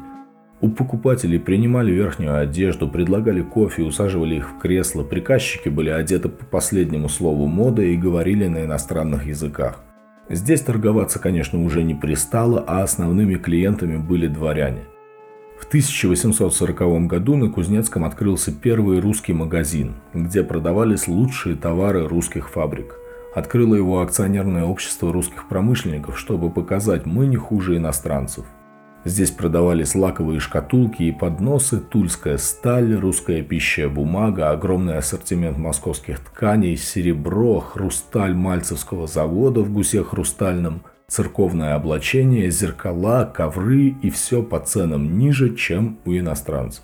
У 0.61 0.69
покупателей 0.69 1.39
принимали 1.39 1.91
верхнюю 1.91 2.37
одежду, 2.37 2.89
предлагали 2.89 3.41
кофе, 3.41 3.83
усаживали 3.83 4.35
их 4.35 4.51
в 4.51 4.57
кресло, 4.59 5.03
приказчики 5.03 5.69
были 5.69 5.89
одеты 5.89 6.29
по 6.29 6.45
последнему 6.45 7.09
слову 7.09 7.47
моды 7.47 7.93
и 7.93 7.97
говорили 7.97 8.47
на 8.47 8.65
иностранных 8.65 9.25
языках. 9.25 9.81
Здесь 10.29 10.61
торговаться, 10.61 11.19
конечно, 11.19 11.63
уже 11.63 11.81
не 11.81 11.95
пристало, 11.95 12.63
а 12.67 12.83
основными 12.83 13.35
клиентами 13.35 13.97
были 13.97 14.27
дворяне– 14.27 14.81
в 15.59 15.67
1840 15.67 17.05
году 17.05 17.35
на 17.35 17.49
Кузнецком 17.49 18.05
открылся 18.05 18.51
первый 18.51 18.99
русский 19.01 19.33
магазин, 19.33 19.95
где 20.13 20.41
продавались 20.41 21.07
лучшие 21.07 21.55
товары 21.55 22.07
русских 22.07 22.49
фабрик. 22.49 22.95
Открыло 23.33 23.75
его 23.75 24.01
акционерное 24.01 24.63
общество 24.63 25.13
русских 25.13 25.47
промышленников, 25.47 26.17
чтобы 26.17 26.49
показать 26.49 27.05
«мы 27.05 27.27
не 27.27 27.37
хуже 27.37 27.77
иностранцев». 27.77 28.45
Здесь 29.05 29.31
продавались 29.31 29.95
лаковые 29.95 30.39
шкатулки 30.39 31.03
и 31.03 31.11
подносы, 31.11 31.79
тульская 31.79 32.37
сталь, 32.37 32.93
русская 32.95 33.41
пища, 33.41 33.87
бумага, 33.87 34.51
огромный 34.51 34.97
ассортимент 34.97 35.57
московских 35.57 36.19
тканей, 36.19 36.75
серебро, 36.75 37.59
хрусталь 37.59 38.33
Мальцевского 38.33 39.07
завода 39.07 39.61
в 39.61 39.71
гусе 39.71 40.03
хрустальном– 40.03 40.83
церковное 41.09 41.75
облачение, 41.75 42.49
зеркала, 42.51 43.25
ковры 43.25 43.95
и 44.01 44.09
все 44.09 44.41
по 44.43 44.59
ценам 44.59 45.17
ниже, 45.17 45.55
чем 45.55 45.99
у 46.05 46.11
иностранцев. 46.11 46.83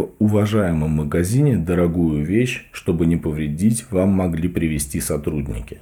В 0.00 0.08
уважаемом 0.18 0.92
магазине 0.92 1.58
дорогую 1.58 2.24
вещь, 2.24 2.66
чтобы 2.72 3.04
не 3.04 3.16
повредить, 3.16 3.84
вам 3.90 4.08
могли 4.08 4.48
привезти 4.48 4.98
сотрудники. 4.98 5.78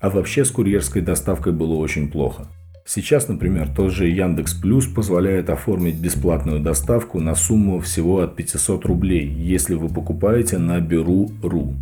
А 0.00 0.10
вообще 0.10 0.44
с 0.44 0.50
курьерской 0.50 1.02
доставкой 1.02 1.52
было 1.52 1.74
очень 1.74 2.10
плохо. 2.10 2.48
Сейчас, 2.84 3.28
например, 3.28 3.68
тот 3.68 3.92
же 3.92 4.08
Яндекс 4.08 4.54
Плюс 4.54 4.86
позволяет 4.86 5.50
оформить 5.50 6.00
бесплатную 6.00 6.58
доставку 6.58 7.20
на 7.20 7.36
сумму 7.36 7.78
всего 7.78 8.22
от 8.22 8.34
500 8.34 8.84
рублей, 8.86 9.28
если 9.28 9.74
вы 9.74 9.88
покупаете 9.88 10.58
на 10.58 10.80
Беру.ру. 10.80 11.74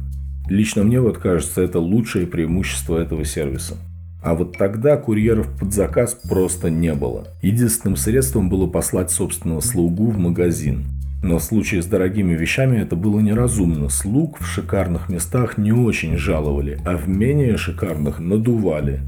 Лично 0.48 0.82
мне 0.82 1.00
вот 1.00 1.16
кажется, 1.16 1.62
это 1.62 1.78
лучшее 1.78 2.26
преимущество 2.26 2.98
этого 2.98 3.24
сервиса. 3.24 3.78
А 4.22 4.34
вот 4.34 4.58
тогда 4.58 4.98
курьеров 4.98 5.48
под 5.58 5.72
заказ 5.72 6.18
просто 6.28 6.68
не 6.68 6.92
было. 6.92 7.28
Единственным 7.40 7.96
средством 7.96 8.50
было 8.50 8.66
послать 8.66 9.10
собственного 9.10 9.60
слугу 9.60 10.10
в 10.10 10.18
магазин. 10.18 10.84
Но 11.22 11.38
в 11.38 11.42
случае 11.42 11.82
с 11.82 11.86
дорогими 11.86 12.34
вещами 12.34 12.78
это 12.78 12.96
было 12.96 13.20
неразумно. 13.20 13.88
Слуг 13.88 14.40
в 14.40 14.46
шикарных 14.46 15.08
местах 15.08 15.56
не 15.56 15.72
очень 15.72 16.16
жаловали, 16.16 16.80
а 16.84 16.96
в 16.96 17.08
менее 17.08 17.56
шикарных 17.56 18.18
надували. 18.18 19.00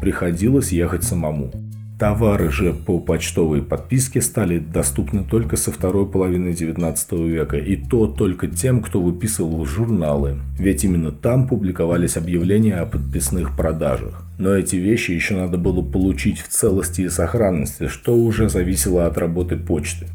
Приходилось 0.00 0.72
ехать 0.72 1.02
самому. 1.02 1.50
Товары 1.98 2.50
же 2.50 2.72
по 2.72 2.98
почтовой 2.98 3.62
подписке 3.62 4.20
стали 4.20 4.58
доступны 4.58 5.22
только 5.22 5.56
со 5.56 5.70
второй 5.70 6.04
половины 6.04 6.52
19 6.52 7.12
века, 7.12 7.56
и 7.56 7.76
то 7.76 8.08
только 8.08 8.48
тем, 8.48 8.82
кто 8.82 9.00
выписывал 9.00 9.64
журналы, 9.64 10.40
ведь 10.58 10.82
именно 10.82 11.12
там 11.12 11.46
публиковались 11.46 12.16
объявления 12.16 12.74
о 12.74 12.86
подписных 12.86 13.56
продажах. 13.56 14.24
Но 14.36 14.50
эти 14.50 14.74
вещи 14.74 15.12
еще 15.12 15.36
надо 15.36 15.58
было 15.58 15.80
получить 15.80 16.40
в 16.40 16.48
целости 16.48 17.02
и 17.02 17.08
сохранности, 17.08 17.86
что 17.86 18.16
уже 18.16 18.48
зависело 18.48 19.06
от 19.06 19.16
работы 19.16 19.56
почты. 19.56 20.08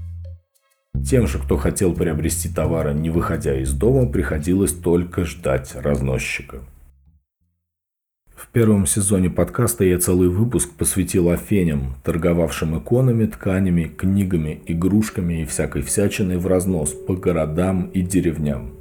Тем 1.05 1.27
же, 1.27 1.39
кто 1.39 1.57
хотел 1.57 1.93
приобрести 1.93 2.49
товары, 2.49 2.93
не 2.93 3.09
выходя 3.09 3.59
из 3.59 3.73
дома, 3.73 4.07
приходилось 4.07 4.73
только 4.73 5.25
ждать 5.25 5.75
разносчика. 5.75 6.59
В 8.37 8.49
первом 8.49 8.85
сезоне 8.85 9.31
подкаста 9.31 9.83
я 9.83 9.97
целый 9.97 10.29
выпуск 10.29 10.69
посвятил 10.77 11.29
афеням, 11.29 11.95
торговавшим 12.03 12.77
иконами, 12.77 13.25
тканями, 13.25 13.85
книгами, 13.85 14.61
игрушками 14.67 15.41
и 15.41 15.45
всякой 15.45 15.81
всячиной 15.81 16.37
в 16.37 16.45
разнос 16.45 16.91
по 16.91 17.15
городам 17.15 17.89
и 17.93 18.01
деревням. 18.01 18.73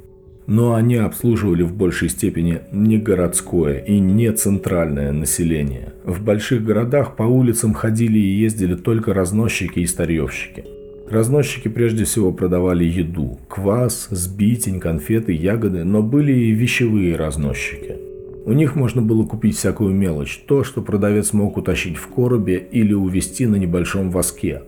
Но 0.45 0.75
они 0.75 0.95
обслуживали 0.95 1.63
в 1.63 1.73
большей 1.75 2.09
степени 2.09 2.61
не 2.71 2.97
городское 2.97 3.79
и 3.79 3.99
не 3.99 4.31
центральное 4.31 5.11
население. 5.11 5.93
В 6.05 6.23
больших 6.23 6.63
городах 6.63 7.15
по 7.15 7.23
улицам 7.23 7.73
ходили 7.73 8.19
и 8.19 8.39
ездили 8.39 8.75
только 8.75 9.13
разносчики 9.13 9.79
и 9.79 9.87
старьевщики. 9.87 10.76
Разносчики 11.09 11.67
прежде 11.67 12.03
всего 12.03 12.31
продавали 12.31 12.83
еду– 12.83 13.37
квас, 13.47 14.07
сбитень, 14.11 14.79
конфеты, 14.79 15.33
ягоды, 15.33 15.83
но 15.83 16.03
были 16.03 16.33
и 16.33 16.51
вещевые 16.51 17.15
разносчики– 17.15 17.95
у 18.47 18.53
них 18.53 18.77
можно 18.77 19.01
было 19.01 19.25
купить 19.25 19.57
всякую 19.57 19.93
мелочь, 19.93 20.41
то, 20.47 20.63
что 20.63 20.81
продавец 20.81 21.33
мог 21.33 21.57
утащить 21.57 21.97
в 21.97 22.07
коробе 22.07 22.55
или 22.55 22.93
увезти 22.93 23.45
на 23.45 23.57
небольшом 23.57 24.09
воске. 24.09 24.61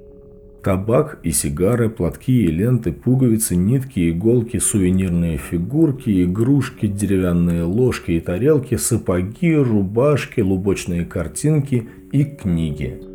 Табак 0.62 1.20
и 1.24 1.32
сигары, 1.32 1.90
платки 1.90 2.44
и 2.44 2.48
ленты, 2.48 2.92
пуговицы, 2.92 3.56
нитки, 3.56 4.10
иголки, 4.10 4.58
сувенирные 4.58 5.38
фигурки, 5.38 6.26
игрушки, 6.26 6.88
деревянные 6.88 7.64
ложки 7.64 8.12
и 8.12 8.20
тарелки, 8.20 8.76
сапоги, 8.76 9.56
рубашки, 9.56 10.42
лубочные 10.42 11.06
картинки 11.06 11.88
и 12.12 12.26
книги. 12.26 13.09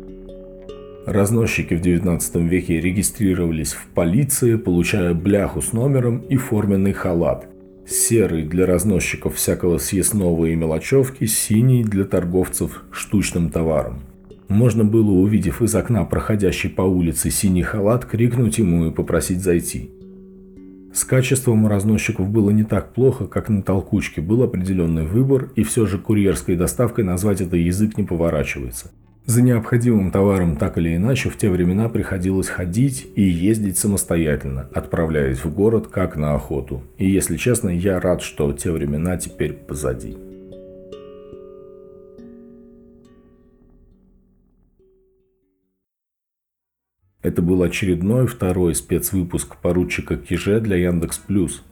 Разносчики 1.05 1.75
в 1.75 1.81
19 1.81 2.35
веке 2.37 2.81
регистрировались 2.81 3.73
в 3.73 3.85
полиции, 3.93 4.55
получая 4.55 5.13
бляху 5.13 5.61
с 5.61 5.71
номером 5.71 6.17
и 6.17 6.35
форменный 6.35 6.93
халат– 6.93 7.47
серый 7.87 8.43
для 8.43 8.65
разносчиков 8.65 9.35
всякого 9.35 9.77
съестного 9.77 10.45
и 10.45 10.55
мелочевки, 10.55 11.25
синий 11.25 11.83
для 11.83 12.05
торговцев 12.05 12.85
штучным 12.89 13.51
товаром. 13.51 14.01
Можно 14.47 14.83
было, 14.83 15.11
увидев 15.11 15.61
из 15.61 15.75
окна 15.75 16.05
проходящий 16.05 16.71
по 16.71 16.81
улице 16.81 17.29
синий 17.29 17.61
халат, 17.61 18.05
крикнуть 18.05 18.57
ему 18.57 18.87
и 18.87 18.91
попросить 18.91 19.41
зайти. 19.41 19.91
С 20.91 21.03
качеством 21.03 21.65
у 21.65 21.67
разносчиков 21.67 22.29
было 22.29 22.49
не 22.49 22.63
так 22.63 22.93
плохо, 22.93 23.27
как 23.27 23.49
на 23.49 23.61
толкучке, 23.61 24.21
был 24.21 24.41
определенный 24.41 25.05
выбор, 25.05 25.51
и 25.55 25.61
все 25.61 25.85
же 25.85 25.99
курьерской 25.99 26.55
доставкой 26.55 27.03
назвать 27.03 27.41
это 27.41 27.57
язык 27.57 27.95
не 27.95 28.03
поворачивается– 28.05 28.91
за 29.25 29.41
необходимым 29.41 30.11
товаром 30.11 30.55
так 30.55 30.77
или 30.77 30.95
иначе 30.95 31.29
в 31.29 31.37
те 31.37 31.49
времена 31.49 31.89
приходилось 31.89 32.47
ходить 32.47 33.07
и 33.15 33.23
ездить 33.23 33.77
самостоятельно, 33.77 34.69
отправляясь 34.73 35.43
в 35.43 35.53
город 35.53 35.87
как 35.87 36.15
на 36.15 36.35
охоту. 36.35 36.83
И 36.97 37.09
если 37.09 37.37
честно, 37.37 37.69
я 37.69 37.99
рад, 37.99 38.21
что 38.21 38.53
те 38.53 38.71
времена 38.71 39.17
теперь 39.17 39.53
позади. 39.53 40.15
Это 47.23 47.41
был 47.41 47.63
очередной 47.63 48.27
второй 48.27 48.75
спецвыпуск 48.75 49.55
поручика 49.57 50.15
Киже 50.15 50.59
для 50.59 50.75
Яндекс 50.75 51.17
Плюс. 51.17 51.63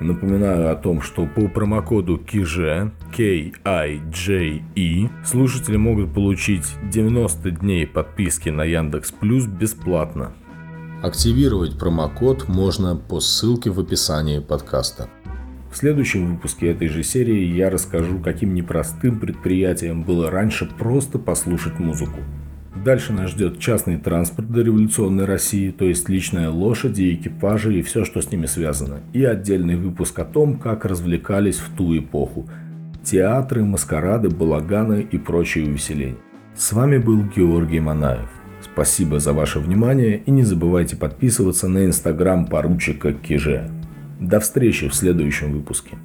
Напоминаю 0.00 0.70
о 0.70 0.76
том, 0.76 1.02
что 1.02 1.26
по 1.26 1.48
промокоду 1.48 2.18
KIJE, 2.18 2.92
K-I-J-E, 3.16 5.08
слушатели 5.24 5.76
могут 5.76 6.14
получить 6.14 6.66
90 6.92 7.50
дней 7.50 7.84
подписки 7.84 8.48
на 8.48 8.62
Яндекс 8.62 9.10
Плюс 9.10 9.46
бесплатно. 9.46 10.34
Активировать 11.02 11.78
промокод 11.78 12.48
можно 12.48 12.94
по 12.94 13.18
ссылке 13.18 13.70
в 13.70 13.80
описании 13.80 14.38
подкаста. 14.38 15.08
В 15.70 15.76
следующем 15.76 16.34
выпуске 16.34 16.70
этой 16.70 16.88
же 16.88 17.02
серии 17.02 17.56
я 17.56 17.68
расскажу, 17.68 18.20
каким 18.20 18.54
непростым 18.54 19.18
предприятием 19.18 20.04
было 20.04 20.30
раньше 20.30 20.66
просто 20.78 21.18
послушать 21.18 21.80
музыку. 21.80 22.20
Дальше 22.88 23.12
нас 23.12 23.32
ждет 23.32 23.58
частный 23.58 23.98
транспорт 23.98 24.50
до 24.50 24.62
революционной 24.62 25.26
России, 25.26 25.70
то 25.70 25.84
есть 25.84 26.08
личная 26.08 26.48
лошади, 26.48 27.12
экипажи 27.12 27.78
и 27.78 27.82
все, 27.82 28.06
что 28.06 28.22
с 28.22 28.32
ними 28.32 28.46
связано. 28.46 29.00
И 29.12 29.22
отдельный 29.24 29.76
выпуск 29.76 30.18
о 30.20 30.24
том, 30.24 30.58
как 30.58 30.86
развлекались 30.86 31.58
в 31.58 31.76
ту 31.76 31.98
эпоху. 31.98 32.48
Театры, 33.04 33.62
маскарады, 33.62 34.30
балаганы 34.30 35.02
и 35.02 35.18
прочие 35.18 35.66
увеселения. 35.66 36.16
С 36.56 36.72
вами 36.72 36.96
был 36.96 37.24
Георгий 37.24 37.80
Манаев. 37.80 38.30
Спасибо 38.62 39.20
за 39.20 39.34
ваше 39.34 39.58
внимание 39.58 40.22
и 40.24 40.30
не 40.30 40.44
забывайте 40.44 40.96
подписываться 40.96 41.68
на 41.68 41.84
инстаграм 41.84 42.46
поручика 42.46 43.12
Киже. 43.12 43.70
До 44.18 44.40
встречи 44.40 44.88
в 44.88 44.94
следующем 44.94 45.52
выпуске. 45.52 45.98